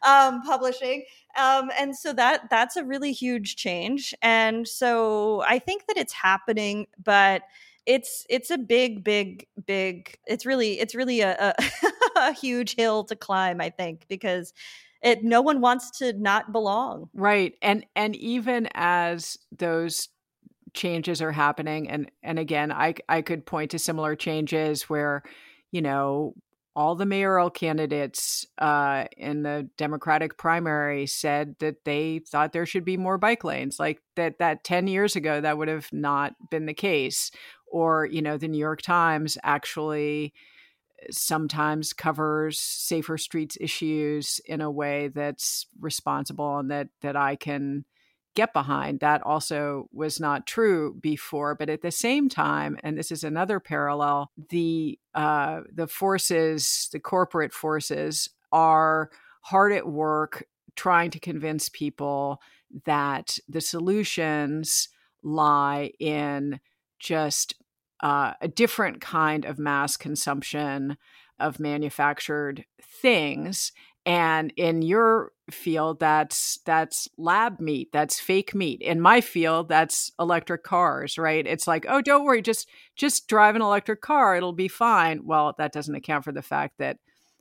um, 0.06 0.42
publishing. 0.42 1.04
Um, 1.36 1.70
and 1.80 1.96
so 1.96 2.12
that 2.12 2.50
that's 2.50 2.76
a 2.76 2.84
really 2.84 3.12
huge 3.12 3.56
change. 3.56 4.14
And 4.20 4.68
so 4.68 5.42
I 5.48 5.58
think 5.58 5.86
that 5.86 5.96
it's 5.96 6.12
happening, 6.12 6.86
but 7.02 7.42
it's 7.86 8.26
it's 8.28 8.50
a 8.50 8.58
big 8.58 9.04
big 9.04 9.46
big 9.66 10.18
it's 10.26 10.46
really 10.46 10.78
it's 10.80 10.94
really 10.94 11.20
a, 11.20 11.54
a, 11.58 11.64
a 12.16 12.32
huge 12.32 12.74
hill 12.76 13.04
to 13.04 13.16
climb 13.16 13.60
i 13.60 13.70
think 13.70 14.04
because 14.08 14.52
it 15.02 15.22
no 15.22 15.42
one 15.42 15.60
wants 15.60 15.90
to 15.98 16.12
not 16.14 16.52
belong 16.52 17.08
right 17.14 17.54
and 17.62 17.84
and 17.94 18.16
even 18.16 18.68
as 18.74 19.38
those 19.56 20.08
changes 20.72 21.22
are 21.22 21.32
happening 21.32 21.88
and 21.88 22.10
and 22.22 22.38
again 22.38 22.72
i 22.72 22.94
i 23.08 23.22
could 23.22 23.46
point 23.46 23.70
to 23.70 23.78
similar 23.78 24.16
changes 24.16 24.84
where 24.84 25.22
you 25.70 25.82
know 25.82 26.34
all 26.76 26.96
the 26.96 27.06
mayoral 27.06 27.50
candidates 27.50 28.46
uh, 28.58 29.04
in 29.16 29.42
the 29.42 29.68
Democratic 29.76 30.36
primary 30.36 31.06
said 31.06 31.54
that 31.60 31.84
they 31.84 32.18
thought 32.18 32.52
there 32.52 32.66
should 32.66 32.84
be 32.84 32.96
more 32.96 33.16
bike 33.16 33.44
lanes. 33.44 33.78
Like 33.78 34.00
that, 34.16 34.38
that 34.40 34.64
ten 34.64 34.88
years 34.88 35.14
ago, 35.14 35.40
that 35.40 35.56
would 35.56 35.68
have 35.68 35.88
not 35.92 36.34
been 36.50 36.66
the 36.66 36.74
case 36.74 37.30
or 37.74 38.06
you 38.06 38.22
know 38.22 38.38
the 38.38 38.48
new 38.48 38.58
york 38.58 38.80
times 38.80 39.36
actually 39.42 40.32
eh, 41.02 41.06
sometimes 41.10 41.92
covers 41.92 42.58
safer 42.60 43.18
streets 43.18 43.58
issues 43.60 44.40
in 44.46 44.60
a 44.60 44.70
way 44.70 45.08
that's 45.08 45.66
responsible 45.80 46.58
and 46.58 46.70
that 46.70 46.88
that 47.02 47.16
i 47.16 47.34
can 47.34 47.84
get 48.34 48.52
behind. 48.52 48.98
That 49.00 49.22
also 49.22 49.88
was 49.92 50.20
not 50.20 50.46
true 50.46 50.96
before 51.00 51.54
but 51.54 51.68
at 51.68 51.82
the 51.82 51.90
same 51.90 52.28
time 52.28 52.76
and 52.82 52.98
this 52.98 53.10
is 53.12 53.24
another 53.24 53.60
parallel 53.60 54.30
the 54.50 54.98
uh, 55.14 55.60
the 55.72 55.86
forces 55.86 56.88
the 56.92 57.00
corporate 57.00 57.52
forces 57.52 58.28
are 58.52 59.10
hard 59.42 59.72
at 59.72 59.86
work 59.86 60.46
trying 60.76 61.10
to 61.10 61.20
convince 61.20 61.68
people 61.68 62.40
that 62.84 63.38
the 63.48 63.60
solutions 63.60 64.88
lie 65.22 65.92
in 66.00 66.60
just 66.98 67.54
uh, 68.00 68.32
a 68.40 68.48
different 68.48 69.00
kind 69.00 69.44
of 69.44 69.58
mass 69.58 69.96
consumption 69.96 70.96
of 71.38 71.58
manufactured 71.58 72.64
things 72.80 73.72
and 74.06 74.52
in 74.56 74.82
your 74.82 75.32
field 75.50 76.00
that's 76.00 76.58
that's 76.64 77.08
lab 77.18 77.60
meat 77.60 77.90
that's 77.92 78.20
fake 78.20 78.54
meat. 78.54 78.80
In 78.80 79.00
my 79.00 79.20
field 79.20 79.68
that's 79.68 80.10
electric 80.18 80.62
cars 80.62 81.18
right? 81.18 81.46
It's 81.46 81.66
like 81.66 81.86
oh 81.88 82.00
don't 82.00 82.24
worry 82.24 82.42
just 82.42 82.68
just 82.96 83.28
drive 83.28 83.56
an 83.56 83.62
electric 83.62 84.00
car 84.00 84.36
it'll 84.36 84.52
be 84.52 84.68
fine. 84.68 85.24
Well 85.24 85.54
that 85.58 85.72
doesn't 85.72 85.94
account 85.94 86.24
for 86.24 86.32
the 86.32 86.42
fact 86.42 86.78
that 86.78 86.98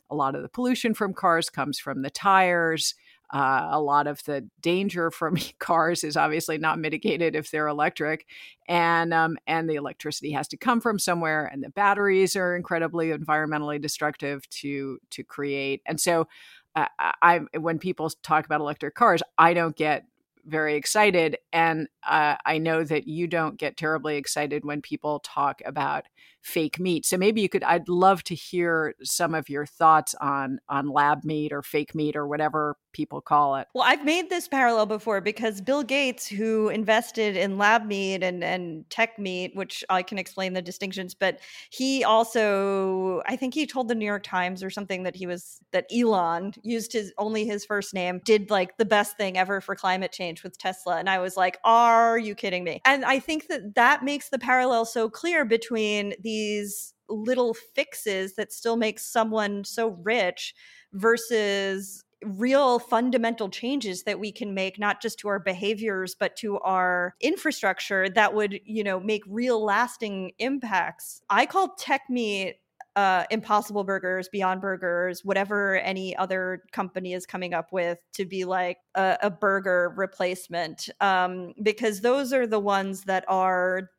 a 0.10 0.16
lot 0.16 0.36
of 0.36 0.42
the 0.42 0.50
pollution 0.50 0.94
from 0.94 1.14
cars 1.14 1.50
comes 1.50 1.80
from 1.80 2.02
the 2.02 2.10
tires 2.10 2.96
Uh, 3.34 3.70
a 3.72 3.82
lot 3.82 4.06
of 4.06 4.24
the 4.26 4.48
danger 4.62 5.10
from 5.10 5.36
cars 5.60 6.04
is 6.04 6.16
obviously 6.16 6.58
not 6.60 6.78
mitigated 6.80 7.36
if 7.36 7.50
they're 7.52 7.68
electric, 7.68 8.28
and 8.68 9.14
um, 9.14 9.38
and 9.48 9.70
the 9.70 9.76
electricity 9.76 10.32
has 10.32 10.48
to 10.50 10.58
come 10.58 10.80
from 10.80 11.00
somewhere, 11.00 11.50
and 11.52 11.64
the 11.64 11.70
batteries 11.72 12.36
are 12.36 12.56
incredibly 12.56 13.08
environmentally 13.10 13.82
destructive 13.82 14.48
to 14.52 15.00
to 15.10 15.24
create. 15.24 15.82
And 15.88 16.00
so, 16.00 16.28
uh, 16.76 16.86
I 17.22 17.42
when 17.60 17.80
people 17.80 18.10
talk 18.22 18.46
about 18.46 18.62
electric 18.62 18.96
cars, 18.96 19.24
I 19.38 19.54
don't 19.54 19.76
get 19.76 20.06
very 20.46 20.76
excited. 20.76 21.38
And 21.54 21.88
uh, 22.06 22.36
I 22.46 22.58
know 22.58 22.84
that 22.84 23.08
you 23.08 23.28
don't 23.28 23.58
get 23.58 23.78
terribly 23.78 24.18
excited 24.18 24.66
when 24.66 24.82
people 24.82 25.20
talk 25.20 25.62
about 25.66 26.06
fake 26.42 26.80
meat. 26.80 27.06
So 27.06 27.18
maybe 27.18 27.42
you 27.42 27.48
could 27.48 27.64
I'd 27.64 27.88
love 27.88 28.24
to 28.26 28.36
hear 28.36 28.94
some 29.04 29.34
of 29.34 29.48
your 29.50 29.66
thoughts 29.66 30.14
on 30.20 30.60
on 30.68 30.90
lab 30.90 31.24
meat 31.24 31.54
or 31.54 31.62
fake 31.62 31.96
meat 31.96 32.16
or 32.18 32.28
whatever 32.28 32.76
people 32.94 33.22
call 33.22 33.56
it. 33.56 33.68
Well, 33.74 33.84
I've 33.86 34.06
made 34.06 34.30
this 34.30 34.48
parallel 34.48 34.86
before 34.86 35.20
because 35.20 35.60
Bill 35.60 35.84
Gates 35.84 36.28
who 36.28 36.70
invested 36.70 37.36
in 37.36 37.58
lab 37.58 37.86
meat 37.86 38.24
and 38.24 38.44
and 38.44 38.90
tech 38.90 39.20
meat, 39.20 39.56
which 39.56 39.84
I 39.90 40.04
can 40.04 40.18
explain 40.18 40.54
the 40.54 40.62
distinctions, 40.62 41.14
but 41.14 41.40
he 41.70 42.04
also 42.04 43.22
I 43.26 43.36
think 43.36 43.54
he 43.54 43.66
told 43.66 43.88
the 43.88 43.96
New 43.96 44.06
York 44.06 44.24
Times 44.24 44.64
or 44.64 44.70
something 44.70 45.04
that 45.04 45.16
he 45.16 45.28
was 45.28 45.60
that 45.72 45.86
Elon 45.94 46.54
used 46.64 46.94
his 46.94 47.12
only 47.18 47.46
his 47.46 47.66
first 47.66 47.94
name 47.94 48.22
did 48.24 48.50
like 48.50 48.78
the 48.78 48.86
best 48.86 49.18
thing 49.18 49.38
ever 49.38 49.60
for 49.60 49.76
climate 49.76 50.12
change 50.12 50.44
with 50.44 50.58
Tesla 50.58 50.98
and 50.98 51.10
I 51.10 51.20
was 51.20 51.36
like, 51.36 51.58
"Are 51.64 52.18
you 52.18 52.36
kidding 52.36 52.64
me?" 52.64 52.82
And 52.86 53.04
I 53.04 53.20
think 53.20 53.48
that 53.48 53.76
that 53.76 54.04
makes 54.04 54.30
the 54.30 54.40
parallel 54.40 54.86
so 54.86 55.10
clear 55.10 55.46
between 55.46 56.14
these 56.22 56.94
little 57.10 57.54
fixes 57.54 58.36
that 58.36 58.52
still 58.52 58.76
make 58.76 59.00
someone 59.00 59.64
so 59.64 59.90
rich 60.04 60.54
versus 60.94 62.03
real 62.26 62.80
fundamental 62.80 63.50
changes 63.50 64.04
that 64.04 64.20
we 64.20 64.32
can 64.32 64.54
make 64.54 64.80
not 64.80 65.02
just 65.02 65.20
to 65.20 65.28
our 65.28 65.40
behaviors 65.40 66.16
but 66.16 66.36
to 66.36 66.60
our 66.60 67.16
infrastructure 67.22 68.10
that 68.10 68.34
would 68.34 68.60
you 68.66 68.84
know 68.84 69.00
make 69.00 69.24
real 69.28 69.64
lasting 69.64 70.32
impacts 70.40 71.22
i 71.30 71.46
call 71.46 71.76
tech 71.78 72.02
meat 72.10 72.56
uh, 72.96 73.24
impossible 73.32 73.84
burgers 73.84 74.30
beyond 74.30 74.62
burgers 74.62 75.26
whatever 75.26 75.78
any 75.78 76.16
other 76.16 76.62
company 76.72 77.14
is 77.14 77.26
coming 77.26 77.52
up 77.52 77.72
with 77.72 77.98
to 78.14 78.24
be 78.24 78.46
like 78.46 78.78
a, 78.94 79.18
a 79.24 79.30
burger 79.32 79.92
replacement 79.96 80.90
um, 81.02 81.54
because 81.64 82.02
those 82.02 82.32
are 82.32 82.46
the 82.46 82.60
ones 82.60 83.06
that 83.06 83.26
are 83.28 83.90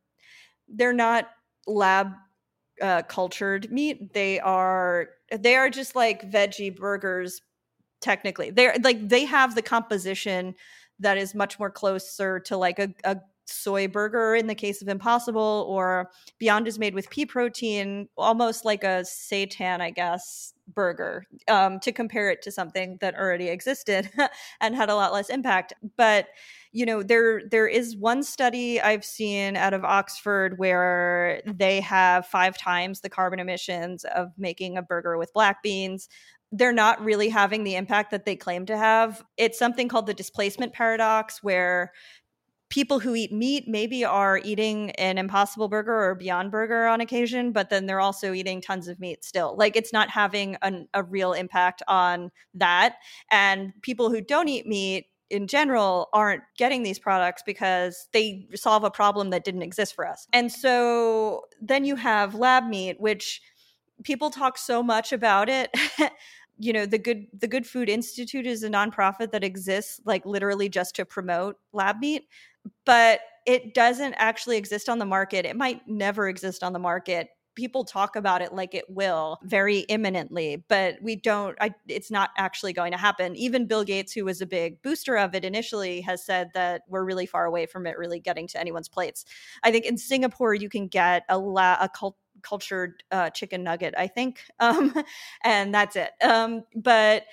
they're 0.68 0.92
not 0.92 1.28
lab 1.66 2.12
uh, 2.80 3.02
cultured 3.02 3.70
meat. 3.70 4.12
They 4.12 4.40
are 4.40 5.08
they 5.30 5.56
are 5.56 5.70
just 5.70 5.94
like 5.96 6.30
veggie 6.30 6.74
burgers. 6.74 7.40
Technically, 8.04 8.50
they're 8.50 8.76
like 8.82 9.08
they 9.08 9.24
have 9.24 9.54
the 9.54 9.62
composition 9.62 10.54
that 11.00 11.16
is 11.16 11.34
much 11.34 11.58
more 11.58 11.70
closer 11.70 12.38
to 12.38 12.54
like 12.58 12.78
a, 12.78 12.90
a 13.02 13.16
soy 13.46 13.88
burger 13.88 14.34
in 14.34 14.46
the 14.46 14.54
case 14.54 14.82
of 14.82 14.88
Impossible, 14.88 15.64
or 15.70 16.10
Beyond 16.38 16.68
is 16.68 16.78
made 16.78 16.92
with 16.92 17.08
pea 17.08 17.24
protein, 17.24 18.10
almost 18.18 18.66
like 18.66 18.84
a 18.84 19.04
seitan, 19.04 19.80
I 19.80 19.88
guess, 19.88 20.52
burger. 20.68 21.24
Um, 21.48 21.80
to 21.80 21.92
compare 21.92 22.28
it 22.28 22.42
to 22.42 22.52
something 22.52 22.98
that 23.00 23.14
already 23.14 23.48
existed 23.48 24.10
and 24.60 24.76
had 24.76 24.90
a 24.90 24.94
lot 24.94 25.14
less 25.14 25.30
impact, 25.30 25.72
but 25.96 26.28
you 26.74 26.84
know 26.84 27.04
there 27.04 27.40
there 27.48 27.68
is 27.68 27.96
one 27.96 28.22
study 28.22 28.80
i've 28.80 29.04
seen 29.04 29.56
out 29.56 29.72
of 29.72 29.84
oxford 29.84 30.58
where 30.58 31.40
they 31.46 31.80
have 31.80 32.26
five 32.26 32.58
times 32.58 33.00
the 33.00 33.08
carbon 33.08 33.38
emissions 33.38 34.04
of 34.16 34.32
making 34.36 34.76
a 34.76 34.82
burger 34.82 35.16
with 35.16 35.32
black 35.32 35.62
beans 35.62 36.08
they're 36.56 36.72
not 36.72 37.02
really 37.02 37.28
having 37.28 37.64
the 37.64 37.74
impact 37.74 38.12
that 38.12 38.24
they 38.24 38.36
claim 38.36 38.64
to 38.64 38.76
have 38.76 39.24
it's 39.36 39.58
something 39.58 39.88
called 39.88 40.06
the 40.06 40.14
displacement 40.14 40.72
paradox 40.72 41.42
where 41.42 41.92
people 42.70 43.00
who 43.00 43.14
eat 43.14 43.32
meat 43.32 43.64
maybe 43.66 44.04
are 44.04 44.40
eating 44.44 44.90
an 44.92 45.18
impossible 45.18 45.68
burger 45.68 45.92
or 45.92 46.14
beyond 46.14 46.50
burger 46.50 46.86
on 46.86 47.00
occasion 47.00 47.52
but 47.52 47.70
then 47.70 47.86
they're 47.86 48.00
also 48.00 48.32
eating 48.32 48.60
tons 48.60 48.88
of 48.88 49.00
meat 49.00 49.24
still 49.24 49.54
like 49.58 49.76
it's 49.76 49.92
not 49.92 50.08
having 50.10 50.56
an, 50.62 50.88
a 50.94 51.02
real 51.02 51.32
impact 51.32 51.82
on 51.88 52.30
that 52.54 52.96
and 53.30 53.72
people 53.82 54.10
who 54.10 54.20
don't 54.20 54.48
eat 54.48 54.66
meat 54.66 55.06
in 55.30 55.46
general 55.46 56.08
aren't 56.12 56.42
getting 56.56 56.82
these 56.82 56.98
products 56.98 57.42
because 57.44 58.08
they 58.12 58.46
solve 58.54 58.84
a 58.84 58.90
problem 58.90 59.30
that 59.30 59.42
didn't 59.42 59.62
exist 59.62 59.94
for 59.94 60.06
us. 60.06 60.28
And 60.32 60.52
so 60.52 61.46
then 61.60 61.84
you 61.84 61.96
have 61.96 62.34
lab 62.34 62.68
meat, 62.68 63.00
which 63.00 63.40
people 64.02 64.30
talk 64.30 64.58
so 64.58 64.82
much 64.82 65.12
about 65.12 65.48
it. 65.48 65.74
you 66.58 66.72
know, 66.72 66.86
the 66.86 66.98
good 66.98 67.26
the 67.38 67.48
Good 67.48 67.66
Food 67.66 67.88
Institute 67.88 68.46
is 68.46 68.62
a 68.62 68.68
nonprofit 68.68 69.32
that 69.32 69.44
exists 69.44 70.00
like 70.04 70.24
literally 70.24 70.68
just 70.68 70.94
to 70.96 71.04
promote 71.04 71.56
lab 71.72 71.98
meat, 72.00 72.28
but 72.84 73.20
it 73.46 73.74
doesn't 73.74 74.14
actually 74.14 74.56
exist 74.56 74.88
on 74.88 74.98
the 74.98 75.04
market. 75.04 75.44
It 75.44 75.56
might 75.56 75.86
never 75.86 76.28
exist 76.28 76.62
on 76.62 76.72
the 76.72 76.78
market. 76.78 77.28
People 77.54 77.84
talk 77.84 78.16
about 78.16 78.42
it 78.42 78.52
like 78.52 78.74
it 78.74 78.84
will 78.88 79.38
very 79.44 79.80
imminently 79.80 80.64
but 80.68 80.96
we 81.00 81.14
don't 81.14 81.56
I, 81.60 81.72
it's 81.86 82.10
not 82.10 82.30
actually 82.36 82.72
going 82.72 82.90
to 82.90 82.98
happen. 82.98 83.36
Even 83.36 83.66
bill 83.66 83.84
gates 83.84 84.12
who 84.12 84.24
was 84.24 84.40
a 84.40 84.46
big 84.46 84.82
booster 84.82 85.16
of 85.16 85.34
it 85.34 85.44
initially 85.44 86.00
has 86.00 86.24
said 86.24 86.50
that 86.54 86.82
we're 86.88 87.04
really 87.04 87.26
far 87.26 87.44
away 87.44 87.66
from 87.66 87.86
it 87.86 87.96
really 87.96 88.18
getting 88.18 88.48
to 88.48 88.60
anyone's 88.60 88.88
plates. 88.88 89.24
I 89.62 89.70
think 89.70 89.84
in 89.84 89.96
singapore 89.98 90.54
you 90.54 90.68
can 90.68 90.88
get 90.88 91.24
a, 91.28 91.38
la- 91.38 91.78
a 91.80 91.88
cult 91.88 92.16
cultured 92.44 93.02
uh, 93.10 93.30
chicken 93.30 93.64
nugget 93.64 93.94
i 93.96 94.06
think 94.06 94.40
um, 94.60 94.94
and 95.42 95.74
that's 95.74 95.96
it 95.96 96.10
um, 96.22 96.62
but 96.76 97.24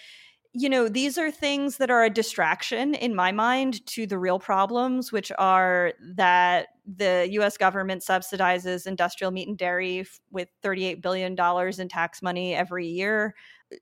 you 0.54 0.68
know, 0.68 0.90
these 0.90 1.18
are 1.18 1.32
things 1.32 1.78
that 1.78 1.90
are 1.90 2.04
a 2.04 2.10
distraction 2.10 2.94
in 2.94 3.16
my 3.16 3.32
mind 3.32 3.86
to 3.88 4.06
the 4.06 4.20
real 4.20 4.38
problems, 4.38 5.12
which 5.12 5.32
are 5.40 5.94
that 6.16 6.68
the 6.86 7.28
US 7.32 7.58
government 7.58 8.02
subsidizes 8.02 8.86
industrial 8.86 9.32
meat 9.32 9.48
and 9.48 9.58
dairy 9.58 10.06
with 10.30 10.50
$38 10.62 11.02
billion 11.02 11.38
in 11.80 11.88
tax 11.88 12.22
money 12.22 12.54
every 12.54 12.88
year. 12.88 13.34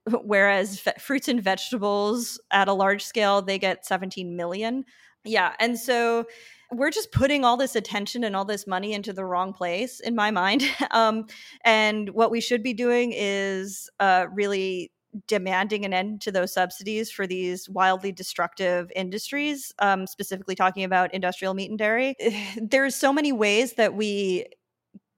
Whereas 0.22 0.86
fruits 1.00 1.26
and 1.26 1.42
vegetables 1.42 2.40
at 2.52 2.68
a 2.68 2.72
large 2.72 3.02
scale, 3.02 3.42
they 3.42 3.58
get 3.58 3.84
17 3.84 4.36
million. 4.36 4.84
Yeah. 5.24 5.54
And 5.58 5.76
so 5.76 6.26
we're 6.72 6.90
just 6.90 7.12
putting 7.12 7.44
all 7.44 7.56
this 7.56 7.76
attention 7.76 8.24
and 8.24 8.36
all 8.36 8.44
this 8.44 8.66
money 8.66 8.92
into 8.92 9.12
the 9.12 9.24
wrong 9.24 9.52
place 9.52 10.00
in 10.00 10.14
my 10.14 10.30
mind. 10.30 10.62
Um, 10.92 11.26
and 11.64 12.10
what 12.10 12.32
we 12.32 12.40
should 12.40 12.64
be 12.64 12.74
doing 12.74 13.12
is 13.14 13.88
uh, 14.00 14.26
really 14.32 14.90
demanding 15.28 15.84
an 15.84 15.92
end 15.92 16.20
to 16.22 16.32
those 16.32 16.52
subsidies 16.52 17.10
for 17.10 17.26
these 17.26 17.68
wildly 17.68 18.10
destructive 18.12 18.90
industries, 18.96 19.72
um, 19.78 20.06
specifically 20.06 20.54
talking 20.54 20.82
about 20.82 21.14
industrial 21.14 21.54
meat 21.54 21.70
and 21.70 21.78
dairy. 21.78 22.16
There's 22.56 22.96
so 22.96 23.12
many 23.12 23.30
ways 23.30 23.74
that 23.74 23.94
we 23.94 24.46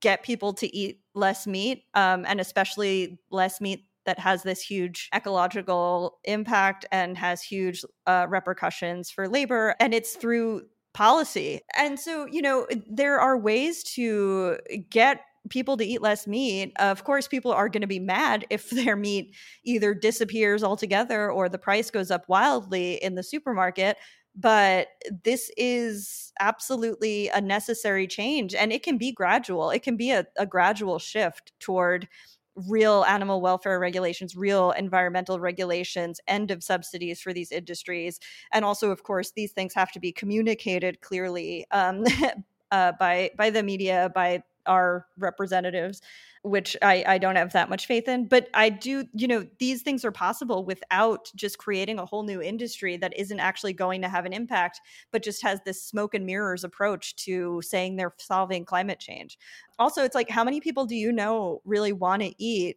get 0.01 0.23
people 0.23 0.53
to 0.55 0.77
eat 0.77 1.01
less 1.15 1.47
meat, 1.47 1.85
um, 1.95 2.25
and 2.27 2.41
especially 2.41 3.19
less 3.31 3.61
meat 3.61 3.87
that 4.05 4.19
has 4.19 4.43
this 4.43 4.61
huge 4.61 5.09
ecological 5.15 6.19
impact 6.25 6.85
and 6.91 7.17
has 7.17 7.43
huge 7.43 7.85
uh, 8.07 8.27
repercussions 8.29 9.11
for 9.11 9.29
labor. 9.29 9.77
And 9.79 9.95
it's 9.95 10.17
through 10.17 10.63
policy. 10.95 11.61
And 11.77 11.99
so, 11.99 12.27
you 12.27 12.43
know, 12.43 12.65
eh, 12.65 12.77
there 12.89 13.21
are 13.21 13.39
ways 13.39 13.83
to 13.95 14.59
get 14.91 15.21
people 15.49 15.77
to 15.77 15.85
eat 15.85 16.01
less 16.01 16.27
meat, 16.27 16.73
of 16.79 17.03
course, 17.05 17.27
people 17.27 17.53
are 17.53 17.69
going 17.69 17.81
to 17.81 17.87
be 17.87 17.99
mad 17.99 18.47
if 18.51 18.71
their 18.71 18.97
meat 18.97 19.35
either 19.65 19.95
disappears 19.95 20.63
altogether 20.63 21.31
or 21.31 21.49
the 21.49 21.59
price 21.59 21.91
goes 21.91 22.11
up 22.11 22.25
wildly 22.29 22.95
in 23.03 23.15
the 23.15 23.23
supermarket. 23.23 23.97
But 24.35 24.89
this 25.25 25.51
is 25.59 26.33
absolutely 26.41 27.29
a 27.29 27.41
necessary 27.41 28.07
change, 28.07 28.55
and 28.55 28.73
it 28.73 28.83
can 28.83 28.97
be 28.97 29.13
gradual. 29.13 29.71
It 29.71 29.83
can 29.83 29.97
be 29.97 30.11
a, 30.11 30.27
a 30.39 30.47
gradual 30.47 30.99
shift 30.99 31.53
toward 31.61 32.09
real 32.55 33.05
animal 33.05 33.41
welfare 33.41 33.79
regulations, 33.79 34.37
real 34.37 34.73
environmental 34.73 35.41
regulations, 35.41 36.21
end 36.27 36.51
of 36.51 36.63
subsidies 36.63 37.21
for 37.21 37.33
these 37.33 37.51
industries. 37.53 38.21
And 38.53 38.65
also, 38.65 38.91
of 38.91 39.03
course, 39.03 39.33
these 39.33 39.53
things 39.53 39.75
have 39.75 39.93
to 39.93 40.01
be 40.01 40.13
communicated 40.13 41.01
clearly 41.01 41.67
um, 41.71 42.05
uh, 42.71 42.93
by 42.99 43.31
by 43.37 43.51
the 43.51 43.63
media, 43.63 44.11
by 44.15 44.43
our 44.67 45.07
representatives 45.19 46.01
which 46.43 46.77
I, 46.83 47.05
I 47.07 47.19
don't 47.19 47.37
have 47.37 47.53
that 47.53 47.71
much 47.71 47.87
faith 47.87 48.09
in 48.09 48.27
but 48.27 48.49
i 48.53 48.69
do 48.69 49.05
you 49.15 49.29
know 49.29 49.47
these 49.59 49.83
things 49.83 50.05
are 50.05 50.13
possible 50.13 50.65
without 50.65 51.31
just 51.37 51.59
creating 51.59 51.99
a 51.99 52.05
whole 52.05 52.25
new 52.25 52.43
industry 52.43 52.97
that 52.97 53.17
isn't 53.17 53.39
actually 53.39 53.73
going 53.73 54.03
to 54.03 54.09
have 54.09 54.25
an 54.25 54.33
impact 54.33 54.81
but 55.13 55.23
just 55.23 55.43
has 55.43 55.61
this 55.65 55.83
smoke 55.83 56.15
and 56.15 56.27
mirrors 56.27 56.65
approach 56.65 57.15
to 57.17 57.63
saying 57.63 57.97
they're 57.97 58.15
solving 58.19 58.65
climate 58.65 58.99
change 58.99 59.39
also 59.79 60.03
it's 60.03 60.15
like 60.15 60.29
how 60.29 60.43
many 60.43 60.61
people 60.61 60.85
do 60.85 60.97
you 60.97 61.13
know 61.13 61.61
really 61.65 61.93
want 61.93 62.23
to 62.23 62.35
eat 62.43 62.77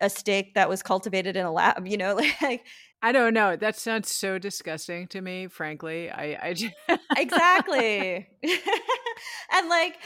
a 0.00 0.10
steak 0.10 0.54
that 0.54 0.68
was 0.68 0.82
cultivated 0.82 1.36
in 1.36 1.46
a 1.46 1.52
lab 1.52 1.86
you 1.86 1.96
know 1.96 2.14
like 2.42 2.64
I 3.04 3.10
don't 3.10 3.34
know. 3.34 3.56
That 3.56 3.74
sounds 3.76 4.14
so 4.14 4.38
disgusting 4.38 5.08
to 5.08 5.20
me, 5.20 5.48
frankly. 5.48 6.08
I, 6.08 6.38
I 6.40 6.52
just... 6.52 6.72
exactly. 7.16 8.28
and 9.52 9.68
like 9.68 9.98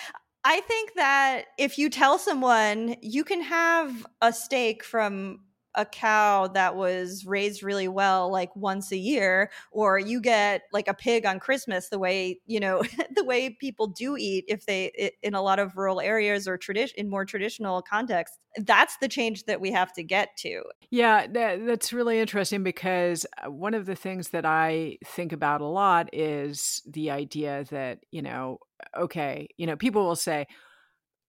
I 0.48 0.60
think 0.60 0.94
that 0.94 1.46
if 1.58 1.76
you 1.76 1.90
tell 1.90 2.20
someone 2.20 2.94
you 3.02 3.24
can 3.24 3.42
have 3.42 4.06
a 4.22 4.32
steak 4.32 4.84
from 4.84 5.40
a 5.76 5.84
cow 5.84 6.46
that 6.48 6.74
was 6.74 7.24
raised 7.26 7.62
really 7.62 7.88
well 7.88 8.30
like 8.30 8.54
once 8.56 8.90
a 8.90 8.96
year 8.96 9.50
or 9.70 9.98
you 9.98 10.20
get 10.20 10.62
like 10.72 10.88
a 10.88 10.94
pig 10.94 11.26
on 11.26 11.38
christmas 11.38 11.88
the 11.90 11.98
way 11.98 12.40
you 12.46 12.58
know 12.58 12.82
the 13.14 13.24
way 13.24 13.50
people 13.50 13.86
do 13.86 14.16
eat 14.16 14.44
if 14.48 14.66
they 14.66 15.12
in 15.22 15.34
a 15.34 15.42
lot 15.42 15.58
of 15.58 15.76
rural 15.76 16.00
areas 16.00 16.48
or 16.48 16.56
tradition 16.56 16.94
in 16.98 17.10
more 17.10 17.24
traditional 17.24 17.82
contexts 17.82 18.38
that's 18.64 18.96
the 18.98 19.08
change 19.08 19.44
that 19.44 19.60
we 19.60 19.70
have 19.70 19.92
to 19.92 20.02
get 20.02 20.34
to. 20.38 20.62
Yeah 20.90 21.26
that, 21.26 21.66
that's 21.66 21.92
really 21.92 22.18
interesting 22.18 22.62
because 22.62 23.26
uh, 23.44 23.50
one 23.50 23.74
of 23.74 23.86
the 23.86 23.96
things 23.96 24.30
that 24.30 24.46
i 24.46 24.96
think 25.04 25.32
about 25.32 25.60
a 25.60 25.66
lot 25.66 26.08
is 26.12 26.82
the 26.86 27.10
idea 27.10 27.64
that 27.70 27.98
you 28.10 28.22
know 28.22 28.58
okay 28.96 29.48
you 29.56 29.66
know 29.66 29.76
people 29.76 30.04
will 30.04 30.16
say 30.16 30.46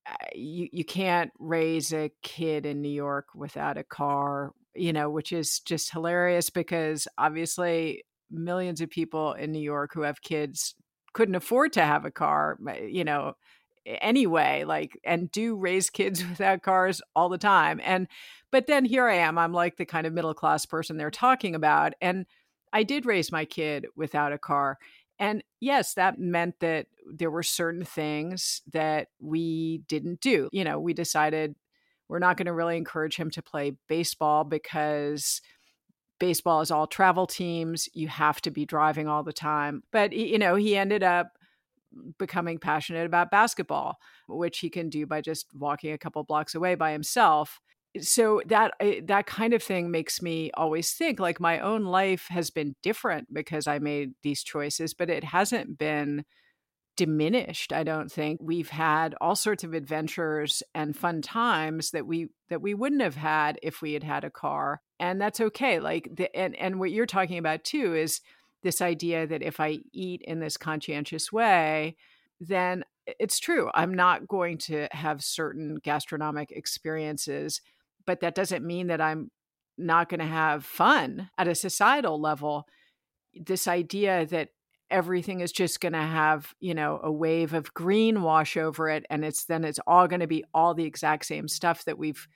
Uh, 0.09 0.15
you 0.35 0.69
you 0.71 0.85
can't 0.85 1.31
raise 1.39 1.91
a 1.93 2.11
kid 2.23 2.65
in 2.65 2.81
New 2.81 2.89
York 2.89 3.27
without 3.35 3.77
a 3.77 3.83
car, 3.83 4.53
you 4.75 4.93
know, 4.93 5.09
which 5.09 5.31
is 5.33 5.59
just 5.59 5.91
hilarious 5.91 6.49
because 6.49 7.07
obviously 7.17 8.03
millions 8.31 8.81
of 8.81 8.89
people 8.89 9.33
in 9.33 9.51
New 9.51 9.59
York 9.61 9.91
who 9.93 10.01
have 10.01 10.21
kids 10.21 10.75
couldn't 11.13 11.35
afford 11.35 11.73
to 11.73 11.81
have 11.85 12.05
a 12.05 12.11
car, 12.11 12.57
you 12.87 13.03
know, 13.03 13.33
anyway, 13.85 14.63
like 14.65 14.99
and 15.03 15.31
do 15.31 15.55
raise 15.55 15.89
kids 15.89 16.23
without 16.29 16.61
cars 16.61 17.01
all 17.15 17.29
the 17.29 17.37
time. 17.37 17.79
And 17.83 18.07
but 18.51 18.67
then 18.67 18.85
here 18.85 19.07
I 19.07 19.15
am, 19.15 19.37
I'm 19.37 19.53
like 19.53 19.77
the 19.77 19.85
kind 19.85 20.07
of 20.07 20.13
middle 20.13 20.33
class 20.33 20.65
person 20.65 20.97
they're 20.97 21.11
talking 21.11 21.55
about 21.55 21.93
and 22.01 22.25
I 22.73 22.83
did 22.83 23.05
raise 23.05 23.31
my 23.31 23.45
kid 23.45 23.87
without 23.95 24.33
a 24.33 24.37
car. 24.37 24.77
And 25.19 25.43
yes, 25.59 25.95
that 25.95 26.19
meant 26.19 26.59
that 26.59 26.87
there 27.11 27.31
were 27.31 27.43
certain 27.43 27.85
things 27.85 28.61
that 28.73 29.07
we 29.19 29.81
didn't 29.87 30.21
do. 30.21 30.49
You 30.51 30.63
know, 30.63 30.79
we 30.79 30.93
decided 30.93 31.55
we're 32.07 32.19
not 32.19 32.37
going 32.37 32.45
to 32.45 32.53
really 32.53 32.77
encourage 32.77 33.15
him 33.15 33.31
to 33.31 33.41
play 33.41 33.73
baseball 33.87 34.43
because 34.43 35.41
baseball 36.19 36.61
is 36.61 36.71
all 36.71 36.87
travel 36.87 37.27
teams. 37.27 37.89
You 37.93 38.07
have 38.07 38.41
to 38.41 38.51
be 38.51 38.65
driving 38.65 39.07
all 39.07 39.23
the 39.23 39.33
time. 39.33 39.83
But, 39.91 40.13
you 40.13 40.37
know, 40.37 40.55
he 40.55 40.75
ended 40.75 41.03
up 41.03 41.31
becoming 42.17 42.59
passionate 42.59 43.05
about 43.05 43.31
basketball, 43.31 43.97
which 44.27 44.59
he 44.59 44.69
can 44.69 44.89
do 44.89 45.05
by 45.05 45.21
just 45.21 45.47
walking 45.53 45.93
a 45.93 45.97
couple 45.97 46.23
blocks 46.23 46.53
away 46.53 46.75
by 46.75 46.91
himself 46.91 47.59
so 48.01 48.41
that 48.47 48.73
eh, 48.79 49.01
that 49.05 49.25
kind 49.25 49.53
of 49.53 49.63
thing 49.63 49.91
makes 49.91 50.21
me 50.21 50.51
always 50.55 50.91
think 50.93 51.19
like 51.19 51.39
my 51.39 51.59
own 51.59 51.85
life 51.85 52.27
has 52.29 52.49
been 52.49 52.75
different 52.83 53.33
because 53.33 53.67
I 53.67 53.79
made 53.79 54.13
these 54.23 54.43
choices, 54.43 54.93
but 54.93 55.09
it 55.09 55.23
hasn't 55.23 55.77
been 55.77 56.23
diminished 56.97 57.71
i 57.71 57.83
don't 57.83 58.11
think. 58.11 58.41
We've 58.43 58.69
had 58.69 59.15
all 59.21 59.35
sorts 59.35 59.63
of 59.63 59.73
adventures 59.73 60.63
and 60.73 60.97
fun 60.97 61.21
times 61.21 61.91
that 61.91 62.05
we 62.05 62.29
that 62.49 62.61
we 62.61 62.73
wouldn't 62.73 63.03
have 63.03 63.15
had 63.15 63.59
if 63.61 63.81
we 63.81 63.93
had 63.93 64.03
had 64.03 64.23
a 64.23 64.31
car 64.31 64.81
and 64.99 65.21
that's 65.21 65.39
okay 65.39 65.79
like 65.79 66.09
the, 66.13 66.35
and 66.35 66.55
and 66.55 66.79
what 66.79 66.91
you're 66.91 67.05
talking 67.05 67.37
about 67.37 67.63
too 67.63 67.95
is 67.95 68.19
this 68.63 68.81
idea 68.81 69.27
that 69.27 69.43
if 69.43 69.59
i 69.59 69.77
eat 69.93 70.21
in 70.23 70.39
this 70.39 70.57
conscientious 70.57 71.31
way 71.31 71.95
then 72.41 72.83
it's 73.19 73.39
true 73.39 73.69
i'm 73.75 73.93
not 73.93 74.27
going 74.27 74.57
to 74.57 74.87
have 74.91 75.23
certain 75.23 75.77
gastronomic 75.83 76.51
experiences 76.51 77.61
but 78.07 78.21
that 78.21 78.33
doesn't 78.33 78.65
mean 78.65 78.87
that 78.87 79.01
I'm 79.01 79.29
not 79.77 80.09
going 80.09 80.21
to 80.21 80.25
have 80.25 80.65
fun 80.65 81.29
at 81.37 81.47
a 81.47 81.53
societal 81.53 82.19
level. 82.19 82.65
This 83.35 83.67
idea 83.67 84.25
that 84.27 84.49
everything 84.89 85.41
is 85.41 85.51
just 85.51 85.81
going 85.81 85.93
to 85.93 85.99
have, 85.99 86.55
you 86.59 86.73
know, 86.73 86.99
a 87.03 87.11
wave 87.11 87.53
of 87.53 87.73
green 87.73 88.23
wash 88.23 88.57
over 88.57 88.89
it 88.89 89.05
and 89.09 89.23
it's 89.23 89.45
then 89.45 89.63
it's 89.63 89.79
all 89.85 90.07
going 90.07 90.21
to 90.21 90.27
be 90.27 90.43
all 90.53 90.73
the 90.73 90.85
exact 90.85 91.25
same 91.25 91.47
stuff 91.47 91.83
that 91.85 91.99
we've 91.99 92.27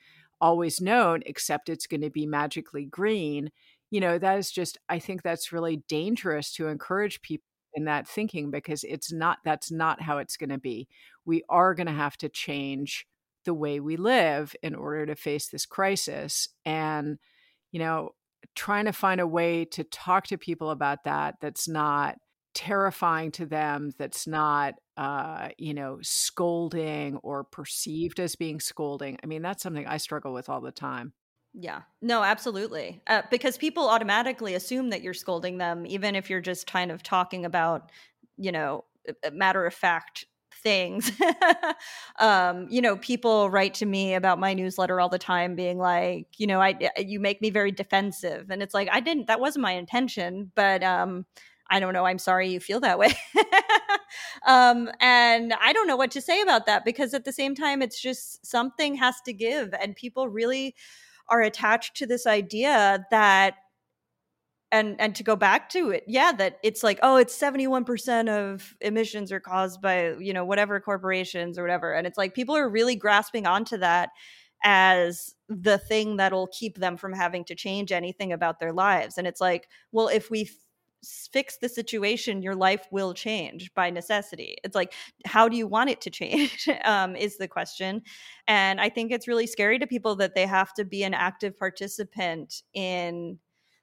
always 0.42 0.82
known 0.82 1.22
except 1.26 1.70
it's 1.70 1.88
going 1.88 2.02
to 2.02 2.10
be 2.10 2.26
magically 2.26 2.86
green. 2.86 3.50
You 3.90 4.02
know, 4.02 4.18
that 4.20 4.38
is 4.38 4.52
just 4.52 4.78
I 4.90 5.00
think 5.00 5.24
that's 5.24 5.54
really 5.54 5.84
dangerous 5.88 6.52
to 6.54 6.68
encourage 6.68 7.22
people 7.22 7.46
in 7.74 7.86
that 7.86 8.08
thinking 8.08 8.52
because 8.52 8.84
it's 8.84 9.14
not 9.14 9.40
that's 9.46 9.72
not 9.72 10.02
how 10.02 10.18
it's 10.18 10.36
going 10.38 10.50
to 10.50 10.58
be. 10.58 10.88
We 11.26 11.44
are 11.50 11.74
going 11.74 11.88
to 11.88 11.94
have 11.94 12.18
to 12.18 12.30
change 12.30 13.08
the 13.46 13.54
way 13.54 13.80
we 13.80 13.98
live 13.98 14.56
in 14.64 14.76
order 14.76 15.06
to 15.06 15.16
face 15.16 15.48
this 15.48 15.66
crisis. 15.66 16.48
And, 16.66 17.18
you 17.72 17.80
know, 17.80 18.12
trying 18.56 18.86
to 18.86 18.94
find 18.94 19.22
a 19.22 19.28
way 19.28 19.66
to 19.66 19.84
talk 19.84 20.28
to 20.28 20.38
people 20.38 20.72
about 20.72 21.04
that 21.06 21.36
that's 21.42 21.68
not 21.68 22.18
terrifying 22.54 23.32
to 23.32 23.46
them, 23.46 23.92
that's 23.98 24.28
not, 24.28 24.76
uh, 24.98 25.50
you 25.58 25.74
know, 25.74 26.00
scolding 26.02 27.18
or 27.18 27.44
perceived 27.44 28.20
as 28.20 28.36
being 28.36 28.60
scolding. 28.60 29.18
I 29.24 29.28
mean, 29.28 29.42
that's 29.42 29.64
something 29.64 29.88
I 29.88 29.98
struggle 29.98 30.34
with 30.34 30.50
all 30.50 30.62
the 30.62 30.72
time. 30.72 31.14
Yeah, 31.54 31.82
no, 32.02 32.24
absolutely. 32.24 33.02
Uh, 33.08 33.24
because 33.30 33.58
people 33.58 33.90
automatically 33.90 34.54
assume 34.54 34.90
that 34.90 35.02
you're 35.02 35.14
scolding 35.14 35.58
them, 35.58 35.86
even 35.86 36.16
if 36.16 36.30
you're 36.30 36.42
just 36.42 36.66
kind 36.66 36.92
of 36.92 37.04
talking 37.04 37.46
about, 37.46 37.92
you 38.38 38.52
know, 38.52 38.86
matter 39.32 39.66
of 39.66 39.74
fact 39.74 40.26
things. 40.62 41.12
um, 42.20 42.68
you 42.70 42.82
know, 42.82 42.98
people 42.98 43.50
write 43.50 43.74
to 43.76 43.86
me 43.86 44.14
about 44.14 44.40
my 44.40 44.54
newsletter 44.54 45.00
all 45.00 45.10
the 45.10 45.20
time, 45.20 45.56
being 45.56 45.78
like, 45.78 46.28
you 46.38 46.48
know, 46.48 46.62
I 46.62 46.78
you 46.98 47.20
make 47.20 47.42
me 47.42 47.50
very 47.50 47.72
defensive, 47.72 48.50
and 48.50 48.62
it's 48.62 48.74
like 48.74 48.90
I 48.92 49.00
didn't. 49.00 49.28
That 49.28 49.40
wasn't 49.40 49.64
my 49.64 49.74
intention, 49.74 50.52
but 50.56 50.84
um, 50.84 51.26
I 51.70 51.80
don't 51.80 51.94
know. 51.94 52.06
I'm 52.06 52.20
sorry 52.20 52.50
you 52.50 52.60
feel 52.60 52.80
that 52.82 53.00
way. 53.00 53.14
um, 54.46 54.90
and 55.00 55.54
I 55.60 55.74
don't 55.74 55.88
know 55.88 55.96
what 55.96 56.12
to 56.12 56.22
say 56.22 56.42
about 56.42 56.66
that 56.66 56.86
because 56.86 57.14
at 57.14 57.26
the 57.26 57.34
same 57.34 57.56
time, 57.56 57.82
it's 57.82 58.02
just 58.02 58.46
something 58.46 58.96
has 58.96 59.16
to 59.26 59.34
give, 59.34 59.74
and 59.74 59.96
people 59.96 60.30
really 60.30 60.76
are 61.30 61.42
attached 61.42 61.96
to 61.96 62.06
this 62.06 62.28
idea 62.28 63.06
that 63.10 63.56
and 64.72 64.96
and 65.00 65.16
to 65.16 65.24
go 65.24 65.36
back 65.36 65.70
to 65.70 65.90
it 65.90 66.04
yeah 66.08 66.32
that 66.32 66.58
it's 66.64 66.84
like 66.84 67.00
oh 67.04 67.18
it's 67.18 67.38
71% 67.38 68.30
of 68.30 68.76
emissions 68.82 69.32
are 69.32 69.40
caused 69.40 69.82
by 69.82 70.14
you 70.20 70.34
know 70.34 70.46
whatever 70.46 70.80
corporations 70.80 71.58
or 71.58 71.64
whatever. 71.64 71.94
And 71.94 72.08
it's 72.08 72.18
like 72.18 72.34
people 72.34 72.56
are 72.56 72.70
really 72.70 72.96
grasping 72.96 73.46
onto 73.46 73.78
that 73.78 74.10
as 74.64 75.36
the 75.50 75.78
thing 75.78 76.18
that'll 76.18 76.48
keep 76.48 76.78
them 76.78 76.96
from 76.98 77.14
having 77.14 77.44
to 77.46 77.56
change 77.56 77.92
anything 77.92 78.32
about 78.32 78.60
their 78.60 78.74
lives. 78.74 79.18
And 79.18 79.28
it's 79.28 79.42
like 79.42 79.68
well 79.92 80.08
if 80.08 80.30
we 80.32 80.50
fix 81.04 81.58
the 81.58 81.68
situation 81.68 82.44
your 82.44 82.54
life 82.54 82.86
will 82.92 83.12
change 83.16 83.74
by 83.74 83.90
necessity. 83.90 84.56
It's 84.64 84.76
like 84.76 84.94
how 85.26 85.50
do 85.50 85.58
you 85.58 85.68
want 85.68 85.90
it 85.90 86.02
to 86.02 86.10
change? 86.10 86.70
Um, 86.86 87.16
is 87.16 87.38
the 87.38 87.48
question. 87.48 88.02
And 88.48 88.80
i 88.80 88.90
think 88.90 89.12
it's 89.12 89.28
really 89.28 89.48
scary 89.48 89.80
to 89.80 89.88
people 89.88 90.16
that 90.18 90.36
they 90.36 90.46
have 90.46 90.74
to 90.76 90.86
be 90.86 91.04
an 91.04 91.14
active 91.14 91.58
participant 91.58 92.64
in 92.74 93.40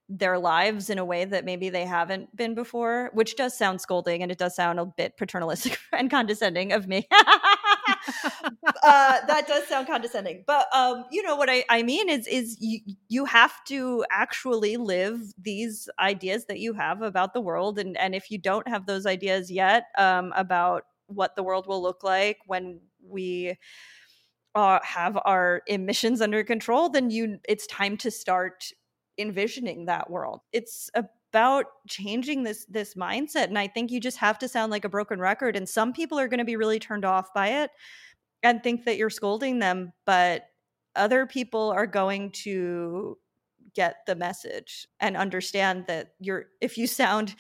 their 0.09 0.39
lives 0.39 0.89
in 0.89 0.99
a 0.99 1.05
way 1.05 1.25
that 1.25 1.45
maybe 1.45 1.69
they 1.69 1.85
haven't 1.85 2.35
been 2.35 2.55
before, 2.55 3.11
which 3.13 3.37
does 3.37 3.57
sound 3.57 3.81
scolding 3.81 4.23
and 4.23 4.33
it 4.33 4.39
does 4.39 4.57
sound 4.57 4.81
a 4.81 4.87
bit 4.87 5.17
paternalistic 5.19 5.79
and 5.93 6.11
condescending 6.11 6.73
of 6.73 6.89
me. 6.89 7.07
uh, 7.13 8.47
that 8.83 9.45
does 9.47 9.67
sound 9.69 9.87
condescending, 9.87 10.45
but 10.47 10.67
um, 10.75 11.05
you 11.11 11.23
know 11.23 11.37
what 11.37 11.51
I, 11.51 11.65
I 11.69 11.83
mean 11.83 12.09
is 12.09 12.27
is 12.27 12.57
you 12.61 12.81
you 13.09 13.25
have 13.27 13.63
to 13.65 14.05
actually 14.11 14.77
live 14.79 15.21
these 15.39 15.89
ideas 15.99 16.47
that 16.47 16.59
you 16.59 16.73
have 16.73 17.03
about 17.03 17.35
the 17.35 17.41
world, 17.41 17.79
and 17.79 17.97
and 17.99 18.15
if 18.15 18.31
you 18.31 18.39
don't 18.39 18.67
have 18.67 18.87
those 18.87 19.05
ideas 19.05 19.51
yet 19.51 19.85
um, 19.99 20.33
about 20.37 20.85
what 21.07 21.37
the 21.37 21.43
world 21.43 21.67
will 21.67 21.83
look 21.83 22.03
like 22.03 22.39
when 22.47 22.81
we 23.03 23.57
uh, 24.55 24.79
have 24.83 25.19
our 25.25 25.63
emissions 25.67 26.21
under 26.21 26.43
control, 26.45 26.89
then 26.89 27.11
you 27.11 27.39
it's 27.47 27.67
time 27.67 27.97
to 27.99 28.11
start 28.11 28.73
envisioning 29.19 29.87
that 29.87 30.11
world. 30.11 30.41
It's 30.53 30.91
about 30.95 31.67
changing 31.89 32.43
this 32.43 32.65
this 32.67 32.95
mindset 32.95 33.45
and 33.45 33.59
I 33.59 33.67
think 33.67 33.91
you 33.91 34.01
just 34.01 34.17
have 34.19 34.39
to 34.39 34.49
sound 34.49 34.71
like 34.71 34.85
a 34.85 34.89
broken 34.89 35.21
record 35.21 35.57
and 35.57 35.69
some 35.69 35.93
people 35.93 36.19
are 36.19 36.29
going 36.29 36.39
to 36.39 36.45
be 36.45 36.57
really 36.57 36.79
turned 36.79 37.05
off 37.05 37.35
by 37.35 37.49
it 37.63 37.71
and 38.43 38.63
think 38.63 38.85
that 38.85 38.97
you're 38.97 39.11
scolding 39.11 39.59
them, 39.59 39.93
but 40.07 40.45
other 40.97 41.27
people 41.27 41.71
are 41.71 41.87
going 41.87 42.31
to 42.31 43.19
get 43.75 43.97
the 44.07 44.15
message 44.15 44.87
and 45.01 45.17
understand 45.17 45.85
that 45.87 46.13
you're 46.19 46.47
if 46.61 46.79
you 46.79 46.87
sound 46.87 47.35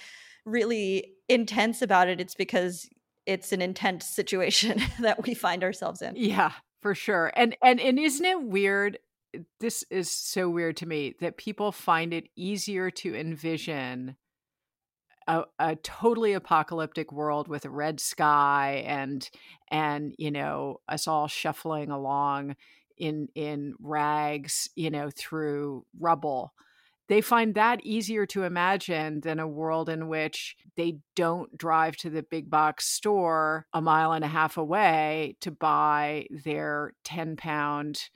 really 0.44 1.14
intense 1.28 1.82
about 1.82 2.08
it 2.08 2.20
it's 2.20 2.34
because 2.34 2.88
it's 3.28 3.52
an 3.52 3.60
intense 3.60 4.06
situation 4.06 4.80
that 5.00 5.22
we 5.24 5.34
find 5.34 5.62
ourselves 5.62 6.00
in. 6.00 6.14
Yeah, 6.16 6.52
for 6.80 6.94
sure. 6.94 7.30
And 7.36 7.56
and 7.62 7.78
and 7.78 7.98
isn't 7.98 8.24
it 8.24 8.42
weird 8.42 8.98
this 9.60 9.84
is 9.90 10.10
so 10.10 10.48
weird 10.48 10.76
to 10.78 10.86
me 10.86 11.14
that 11.20 11.36
people 11.36 11.72
find 11.72 12.12
it 12.12 12.28
easier 12.36 12.90
to 12.90 13.14
envision 13.14 14.16
a, 15.26 15.44
a, 15.58 15.76
totally 15.76 16.32
apocalyptic 16.32 17.12
world 17.12 17.48
with 17.48 17.66
a 17.66 17.70
red 17.70 18.00
sky 18.00 18.82
and 18.86 19.28
and 19.70 20.14
you 20.16 20.30
know 20.30 20.80
us 20.88 21.06
all 21.06 21.28
shuffling 21.28 21.90
along 21.90 22.56
in 22.96 23.28
in 23.34 23.74
rags 23.78 24.70
you 24.74 24.90
know 24.90 25.10
through 25.14 25.84
rubble. 26.00 26.54
They 27.08 27.20
find 27.22 27.54
that 27.54 27.84
easier 27.84 28.26
to 28.26 28.44
imagine 28.44 29.20
than 29.20 29.38
a 29.38 29.48
world 29.48 29.88
in 29.88 30.08
which 30.08 30.56
they 30.76 30.98
don't 31.16 31.56
drive 31.56 31.96
to 31.98 32.10
the 32.10 32.22
big 32.22 32.50
box 32.50 32.86
store 32.86 33.66
a 33.72 33.80
mile 33.80 34.12
and 34.12 34.24
a 34.24 34.28
half 34.28 34.58
away 34.58 35.36
to 35.40 35.50
buy 35.50 36.26
their 36.30 36.92
10 37.04 37.36
pound 37.36 38.10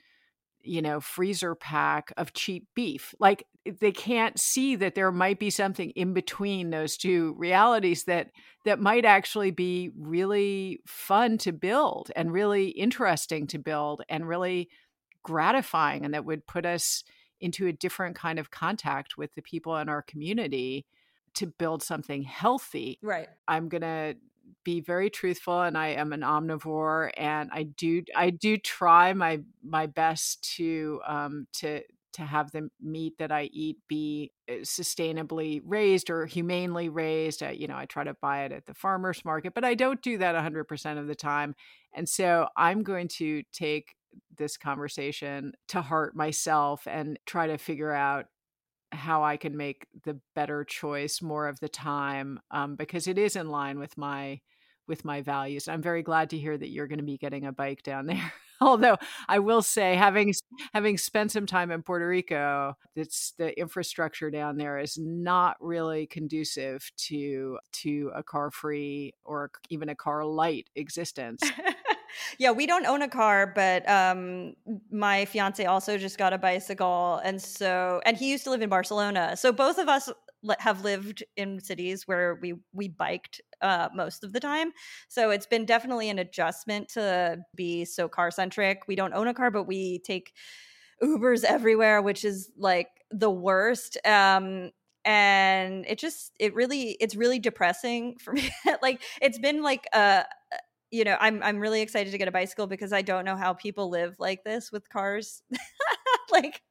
you 0.63 0.81
know, 0.81 0.99
freezer 0.99 1.55
pack 1.55 2.11
of 2.17 2.33
cheap 2.33 2.67
beef. 2.73 3.13
Like 3.19 3.45
they 3.65 3.91
can't 3.91 4.39
see 4.39 4.75
that 4.75 4.95
there 4.95 5.11
might 5.11 5.39
be 5.39 5.49
something 5.49 5.91
in 5.91 6.13
between 6.13 6.69
those 6.69 6.97
two 6.97 7.35
realities 7.37 8.05
that 8.05 8.31
that 8.65 8.79
might 8.79 9.05
actually 9.05 9.51
be 9.51 9.91
really 9.97 10.79
fun 10.85 11.37
to 11.37 11.51
build 11.51 12.11
and 12.15 12.31
really 12.31 12.69
interesting 12.69 13.47
to 13.47 13.57
build 13.57 14.01
and 14.09 14.27
really 14.27 14.69
gratifying 15.21 16.03
and 16.03 16.13
that 16.13 16.25
would 16.25 16.45
put 16.45 16.65
us 16.65 17.03
into 17.39 17.67
a 17.67 17.73
different 17.73 18.15
kind 18.15 18.39
of 18.39 18.51
contact 18.51 19.17
with 19.17 19.33
the 19.35 19.41
people 19.41 19.77
in 19.77 19.89
our 19.89 20.01
community 20.01 20.85
to 21.33 21.47
build 21.47 21.83
something 21.83 22.23
healthy. 22.23 22.99
Right. 23.01 23.27
I'm 23.47 23.69
going 23.69 23.81
to 23.81 24.15
be 24.63 24.81
very 24.81 25.09
truthful 25.09 25.61
and 25.61 25.77
I 25.77 25.89
am 25.89 26.13
an 26.13 26.21
omnivore 26.21 27.11
and 27.17 27.49
I 27.51 27.63
do 27.63 28.03
I 28.15 28.29
do 28.29 28.57
try 28.57 29.13
my 29.13 29.41
my 29.63 29.87
best 29.87 30.55
to 30.55 31.01
um 31.05 31.47
to 31.53 31.81
to 32.13 32.21
have 32.21 32.51
the 32.51 32.69
meat 32.81 33.17
that 33.17 33.31
I 33.31 33.49
eat 33.51 33.77
be 33.87 34.31
uh, 34.47 34.57
sustainably 34.61 35.61
raised 35.65 36.09
or 36.09 36.25
humanely 36.25 36.89
raised. 36.89 37.43
I, 37.43 37.51
you 37.51 37.67
know, 37.67 37.75
I 37.75 37.85
try 37.85 38.03
to 38.03 38.15
buy 38.21 38.43
it 38.43 38.51
at 38.51 38.65
the 38.65 38.73
farmers 38.73 39.25
market, 39.25 39.53
but 39.53 39.65
I 39.65 39.73
don't 39.73 40.01
do 40.01 40.19
that 40.19 40.35
100% 40.35 40.99
of 40.99 41.07
the 41.07 41.15
time. 41.15 41.55
And 41.93 42.07
so 42.07 42.47
I'm 42.55 42.83
going 42.83 43.07
to 43.09 43.41
take 43.51 43.95
this 44.37 44.57
conversation 44.57 45.53
to 45.69 45.81
heart 45.81 46.15
myself 46.15 46.87
and 46.87 47.17
try 47.25 47.47
to 47.47 47.57
figure 47.57 47.91
out 47.91 48.25
how 48.93 49.23
I 49.23 49.37
can 49.37 49.57
make 49.57 49.87
the 50.03 50.19
better 50.35 50.63
choice 50.63 51.21
more 51.21 51.47
of 51.47 51.59
the 51.59 51.69
time 51.69 52.39
um, 52.51 52.75
because 52.75 53.07
it 53.07 53.17
is 53.17 53.35
in 53.35 53.49
line 53.49 53.79
with 53.79 53.97
my 53.97 54.39
with 54.87 55.05
my 55.05 55.21
values. 55.21 55.67
I'm 55.67 55.81
very 55.81 56.03
glad 56.03 56.31
to 56.31 56.37
hear 56.37 56.57
that 56.57 56.69
you're 56.69 56.87
going 56.87 56.99
to 56.99 57.05
be 57.05 57.17
getting 57.17 57.45
a 57.45 57.53
bike 57.53 57.83
down 57.83 58.05
there. 58.07 58.33
Although 58.61 58.97
I 59.27 59.39
will 59.39 59.61
say, 59.61 59.95
having 59.95 60.33
having 60.73 60.97
spent 60.97 61.31
some 61.31 61.45
time 61.45 61.71
in 61.71 61.83
Puerto 61.83 62.07
Rico, 62.07 62.77
it's 62.95 63.33
the 63.37 63.57
infrastructure 63.59 64.31
down 64.31 64.57
there 64.57 64.77
is 64.77 64.97
not 64.97 65.57
really 65.59 66.05
conducive 66.07 66.89
to 67.07 67.57
to 67.71 68.11
a 68.15 68.23
car 68.23 68.51
free 68.51 69.13
or 69.25 69.51
even 69.69 69.89
a 69.89 69.95
car 69.95 70.23
light 70.23 70.69
existence. 70.75 71.41
yeah, 72.37 72.51
we 72.51 72.65
don't 72.65 72.85
own 72.85 73.01
a 73.01 73.07
car, 73.07 73.51
but 73.53 73.87
um, 73.89 74.55
my 74.91 75.25
fiance 75.25 75.65
also 75.65 75.97
just 75.97 76.17
got 76.17 76.33
a 76.33 76.37
bicycle, 76.37 77.21
and 77.23 77.41
so 77.41 78.01
and 78.05 78.17
he 78.17 78.31
used 78.31 78.43
to 78.45 78.49
live 78.49 78.61
in 78.61 78.69
Barcelona. 78.69 79.35
So 79.37 79.51
both 79.51 79.77
of 79.77 79.87
us 79.87 80.09
have 80.59 80.83
lived 80.83 81.23
in 81.37 81.59
cities 81.59 82.07
where 82.07 82.35
we 82.35 82.55
we 82.73 82.87
biked 82.87 83.41
uh, 83.61 83.89
most 83.93 84.23
of 84.23 84.33
the 84.33 84.39
time. 84.39 84.71
So 85.07 85.29
it's 85.29 85.45
been 85.45 85.65
definitely 85.65 86.09
an 86.09 86.19
adjustment 86.19 86.89
to 86.89 87.39
be 87.55 87.85
so 87.85 88.07
car 88.07 88.31
centric. 88.31 88.81
We 88.87 88.95
don't 88.95 89.13
own 89.13 89.27
a 89.27 89.33
car, 89.33 89.51
but 89.51 89.63
we 89.63 89.99
take 89.99 90.33
Ubers 91.01 91.43
everywhere, 91.43 92.01
which 92.01 92.25
is 92.25 92.51
like 92.57 92.89
the 93.11 93.31
worst. 93.31 93.97
Um, 94.05 94.71
and 95.05 95.85
it 95.87 95.97
just 95.97 96.31
it 96.39 96.53
really 96.55 96.91
it's 96.99 97.15
really 97.15 97.39
depressing 97.39 98.17
for 98.19 98.33
me. 98.33 98.49
like 98.81 99.01
it's 99.21 99.39
been 99.39 99.61
like 99.61 99.85
a 99.93 100.23
you 100.93 101.03
know, 101.03 101.17
I'm 101.19 101.41
I'm 101.41 101.59
really 101.59 101.81
excited 101.81 102.11
to 102.11 102.19
get 102.19 102.27
a 102.27 102.31
bicycle 102.31 102.67
because 102.67 102.93
I 102.93 103.01
don't 103.01 103.25
know 103.25 103.35
how 103.35 103.53
people 103.53 103.89
live 103.89 104.15
like 104.19 104.43
this 104.43 104.71
with 104.71 104.87
cars. 104.89 105.41
like 106.33 106.61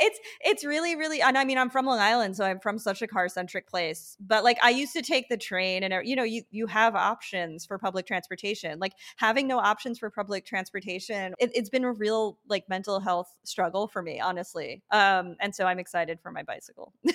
it's 0.00 0.18
it's 0.44 0.64
really 0.64 0.96
really 0.96 1.22
and 1.22 1.38
I 1.38 1.44
mean 1.44 1.56
I'm 1.56 1.70
from 1.70 1.86
Long 1.86 1.98
Island 1.98 2.36
so 2.36 2.44
I'm 2.44 2.60
from 2.60 2.78
such 2.78 3.00
a 3.00 3.06
car 3.06 3.28
centric 3.28 3.68
place 3.68 4.16
but 4.20 4.44
like 4.44 4.58
I 4.62 4.70
used 4.70 4.92
to 4.94 5.02
take 5.02 5.28
the 5.28 5.36
train 5.36 5.82
and 5.82 6.06
you 6.06 6.16
know 6.16 6.24
you 6.24 6.42
you 6.50 6.66
have 6.66 6.94
options 6.94 7.64
for 7.64 7.78
public 7.78 8.06
transportation 8.06 8.78
like 8.78 8.92
having 9.16 9.46
no 9.46 9.58
options 9.58 9.98
for 9.98 10.10
public 10.10 10.44
transportation 10.44 11.34
it, 11.38 11.56
has 11.56 11.70
been 11.70 11.84
a 11.84 11.92
real 11.92 12.38
like 12.48 12.68
mental 12.68 13.00
health 13.00 13.34
struggle 13.44 13.88
for 13.88 14.02
me 14.02 14.20
honestly 14.20 14.82
um 14.90 15.36
and 15.40 15.54
so 15.54 15.64
I'm 15.64 15.78
excited 15.78 16.20
for 16.20 16.30
my 16.30 16.42
bicycle 16.42 16.92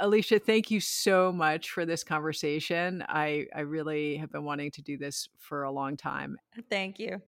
Alicia, 0.00 0.38
thank 0.38 0.70
you 0.70 0.78
so 0.80 1.32
much 1.32 1.70
for 1.70 1.86
this 1.86 2.04
conversation. 2.04 3.02
I, 3.08 3.46
I 3.54 3.60
really 3.60 4.16
have 4.18 4.30
been 4.30 4.44
wanting 4.44 4.70
to 4.72 4.82
do 4.82 4.98
this 4.98 5.30
for 5.38 5.62
a 5.62 5.70
long 5.70 5.96
time. 5.96 6.36
Thank 6.68 6.98
you. 6.98 7.22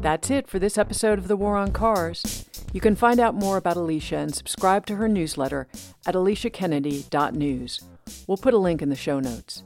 That's 0.00 0.30
it 0.30 0.48
for 0.48 0.58
this 0.58 0.78
episode 0.78 1.18
of 1.18 1.28
The 1.28 1.36
War 1.36 1.58
on 1.58 1.72
Cars. 1.72 2.46
You 2.72 2.80
can 2.80 2.96
find 2.96 3.20
out 3.20 3.34
more 3.34 3.58
about 3.58 3.76
Alicia 3.76 4.16
and 4.16 4.34
subscribe 4.34 4.86
to 4.86 4.96
her 4.96 5.08
newsletter 5.08 5.68
at 6.06 6.14
aliciakennedy.news. 6.14 7.80
We'll 8.26 8.38
put 8.38 8.54
a 8.54 8.58
link 8.58 8.80
in 8.80 8.88
the 8.88 8.96
show 8.96 9.20
notes. 9.20 9.62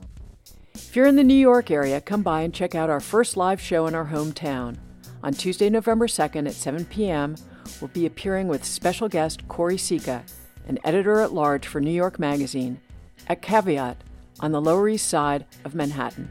If 0.73 0.93
you're 0.93 1.05
in 1.05 1.15
the 1.15 1.23
New 1.23 1.33
York 1.33 1.71
area, 1.71 2.01
come 2.01 2.21
by 2.21 2.41
and 2.41 2.53
check 2.53 2.75
out 2.75 2.89
our 2.89 2.99
first 2.99 3.37
live 3.37 3.61
show 3.61 3.87
in 3.87 3.95
our 3.95 4.07
hometown. 4.07 4.75
On 5.23 5.31
Tuesday, 5.31 5.69
November 5.69 6.05
2nd 6.05 6.47
at 6.47 6.53
7 6.53 6.83
p.m., 6.83 7.37
we'll 7.79 7.87
be 7.87 8.05
appearing 8.05 8.49
with 8.49 8.65
special 8.65 9.07
guest 9.07 9.47
Corey 9.47 9.77
Sika, 9.77 10.25
an 10.67 10.79
editor 10.83 11.21
at 11.21 11.33
large 11.33 11.65
for 11.65 11.79
New 11.79 11.91
York 11.91 12.19
Magazine, 12.19 12.81
at 13.27 13.41
Caveat 13.41 14.03
on 14.41 14.51
the 14.51 14.61
Lower 14.61 14.89
East 14.89 15.07
Side 15.07 15.45
of 15.63 15.75
Manhattan. 15.75 16.29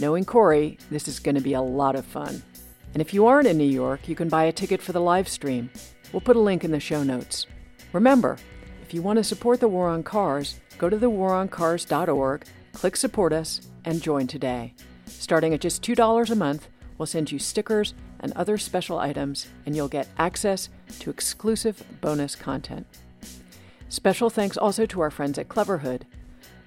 Knowing 0.00 0.24
Corey, 0.24 0.78
this 0.90 1.06
is 1.06 1.20
going 1.20 1.36
to 1.36 1.40
be 1.40 1.52
a 1.52 1.62
lot 1.62 1.94
of 1.94 2.04
fun. 2.04 2.42
And 2.92 3.00
if 3.00 3.14
you 3.14 3.26
aren't 3.26 3.46
in 3.46 3.58
New 3.58 3.64
York, 3.64 4.08
you 4.08 4.16
can 4.16 4.28
buy 4.28 4.44
a 4.44 4.52
ticket 4.52 4.82
for 4.82 4.92
the 4.92 5.00
live 5.00 5.28
stream. 5.28 5.70
We'll 6.12 6.20
put 6.20 6.36
a 6.36 6.40
link 6.40 6.64
in 6.64 6.72
the 6.72 6.80
show 6.80 7.02
notes. 7.02 7.46
Remember, 7.92 8.36
if 8.82 8.92
you 8.92 9.02
want 9.02 9.18
to 9.18 9.24
support 9.24 9.60
the 9.60 9.68
War 9.68 9.88
on 9.88 10.02
Cars, 10.02 10.58
go 10.78 10.88
to 10.88 10.96
thewaroncars.org, 10.96 12.44
click 12.72 12.96
Support 12.96 13.32
Us, 13.32 13.60
and 13.84 14.02
join 14.02 14.26
today. 14.26 14.74
Starting 15.06 15.54
at 15.54 15.60
just 15.60 15.82
$2 15.82 16.30
a 16.30 16.34
month, 16.34 16.68
we'll 16.98 17.06
send 17.06 17.30
you 17.30 17.38
stickers 17.38 17.94
and 18.20 18.32
other 18.32 18.58
special 18.58 18.98
items, 18.98 19.46
and 19.64 19.76
you'll 19.76 19.88
get 19.88 20.08
access 20.18 20.68
to 20.98 21.10
exclusive 21.10 21.82
bonus 22.00 22.34
content. 22.34 22.86
Special 23.88 24.30
thanks 24.30 24.56
also 24.56 24.86
to 24.86 25.00
our 25.00 25.10
friends 25.10 25.38
at 25.38 25.48
Cleverhood. 25.48 26.02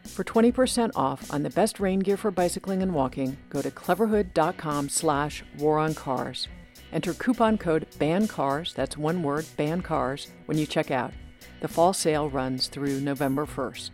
For 0.05 0.23
20% 0.23 0.91
off 0.95 1.31
on 1.33 1.43
the 1.43 1.49
best 1.49 1.79
rain 1.79 1.99
gear 1.99 2.17
for 2.17 2.31
bicycling 2.31 2.83
and 2.83 2.93
walking, 2.93 3.37
go 3.49 3.61
to 3.61 3.71
cleverhood.com 3.71 4.89
slash 4.89 5.43
waroncars. 5.57 6.47
Enter 6.91 7.13
coupon 7.13 7.57
code 7.57 7.87
BANCARS, 7.97 8.75
that's 8.75 8.97
one 8.97 9.23
word, 9.23 9.45
BANCARS, 9.57 10.27
when 10.45 10.57
you 10.57 10.67
check 10.67 10.91
out. 10.91 11.11
The 11.61 11.67
fall 11.67 11.93
sale 11.93 12.29
runs 12.29 12.67
through 12.67 13.01
November 13.01 13.45
1st. 13.45 13.91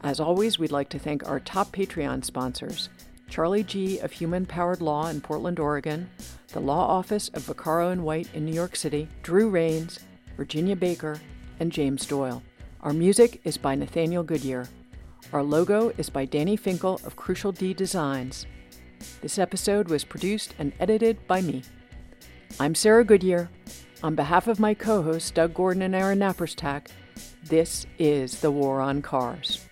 As 0.00 0.18
always, 0.18 0.58
we'd 0.58 0.72
like 0.72 0.88
to 0.88 0.98
thank 0.98 1.28
our 1.28 1.38
top 1.38 1.72
Patreon 1.72 2.24
sponsors 2.24 2.88
Charlie 3.28 3.62
G. 3.62 3.98
of 3.98 4.10
Human 4.10 4.44
Powered 4.44 4.80
Law 4.80 5.06
in 5.06 5.20
Portland, 5.20 5.60
Oregon, 5.60 6.10
the 6.48 6.58
Law 6.58 6.84
Office 6.84 7.28
of 7.28 7.44
Vaccaro 7.44 7.92
and 7.92 8.02
White 8.02 8.28
in 8.34 8.44
New 8.44 8.52
York 8.52 8.74
City, 8.74 9.08
Drew 9.22 9.48
Rains, 9.48 10.00
Virginia 10.36 10.74
Baker, 10.74 11.20
and 11.60 11.70
James 11.70 12.06
Doyle. 12.06 12.42
Our 12.82 12.92
music 12.92 13.40
is 13.44 13.56
by 13.56 13.76
Nathaniel 13.76 14.24
Goodyear. 14.24 14.66
Our 15.32 15.42
logo 15.42 15.92
is 15.96 16.10
by 16.10 16.24
Danny 16.24 16.56
Finkel 16.56 17.00
of 17.04 17.16
Crucial 17.16 17.52
D 17.52 17.72
Designs. 17.72 18.46
This 19.20 19.38
episode 19.38 19.88
was 19.88 20.04
produced 20.04 20.54
and 20.58 20.72
edited 20.80 21.24
by 21.26 21.40
me. 21.40 21.62
I'm 22.58 22.74
Sarah 22.74 23.04
Goodyear. 23.04 23.48
On 24.02 24.14
behalf 24.14 24.48
of 24.48 24.58
my 24.58 24.74
co 24.74 25.02
hosts 25.02 25.30
Doug 25.30 25.54
Gordon 25.54 25.82
and 25.82 25.94
Aaron 25.94 26.18
Naparstek, 26.18 26.88
this 27.44 27.86
is 27.98 28.40
The 28.40 28.50
War 28.50 28.80
on 28.80 29.02
Cars. 29.02 29.69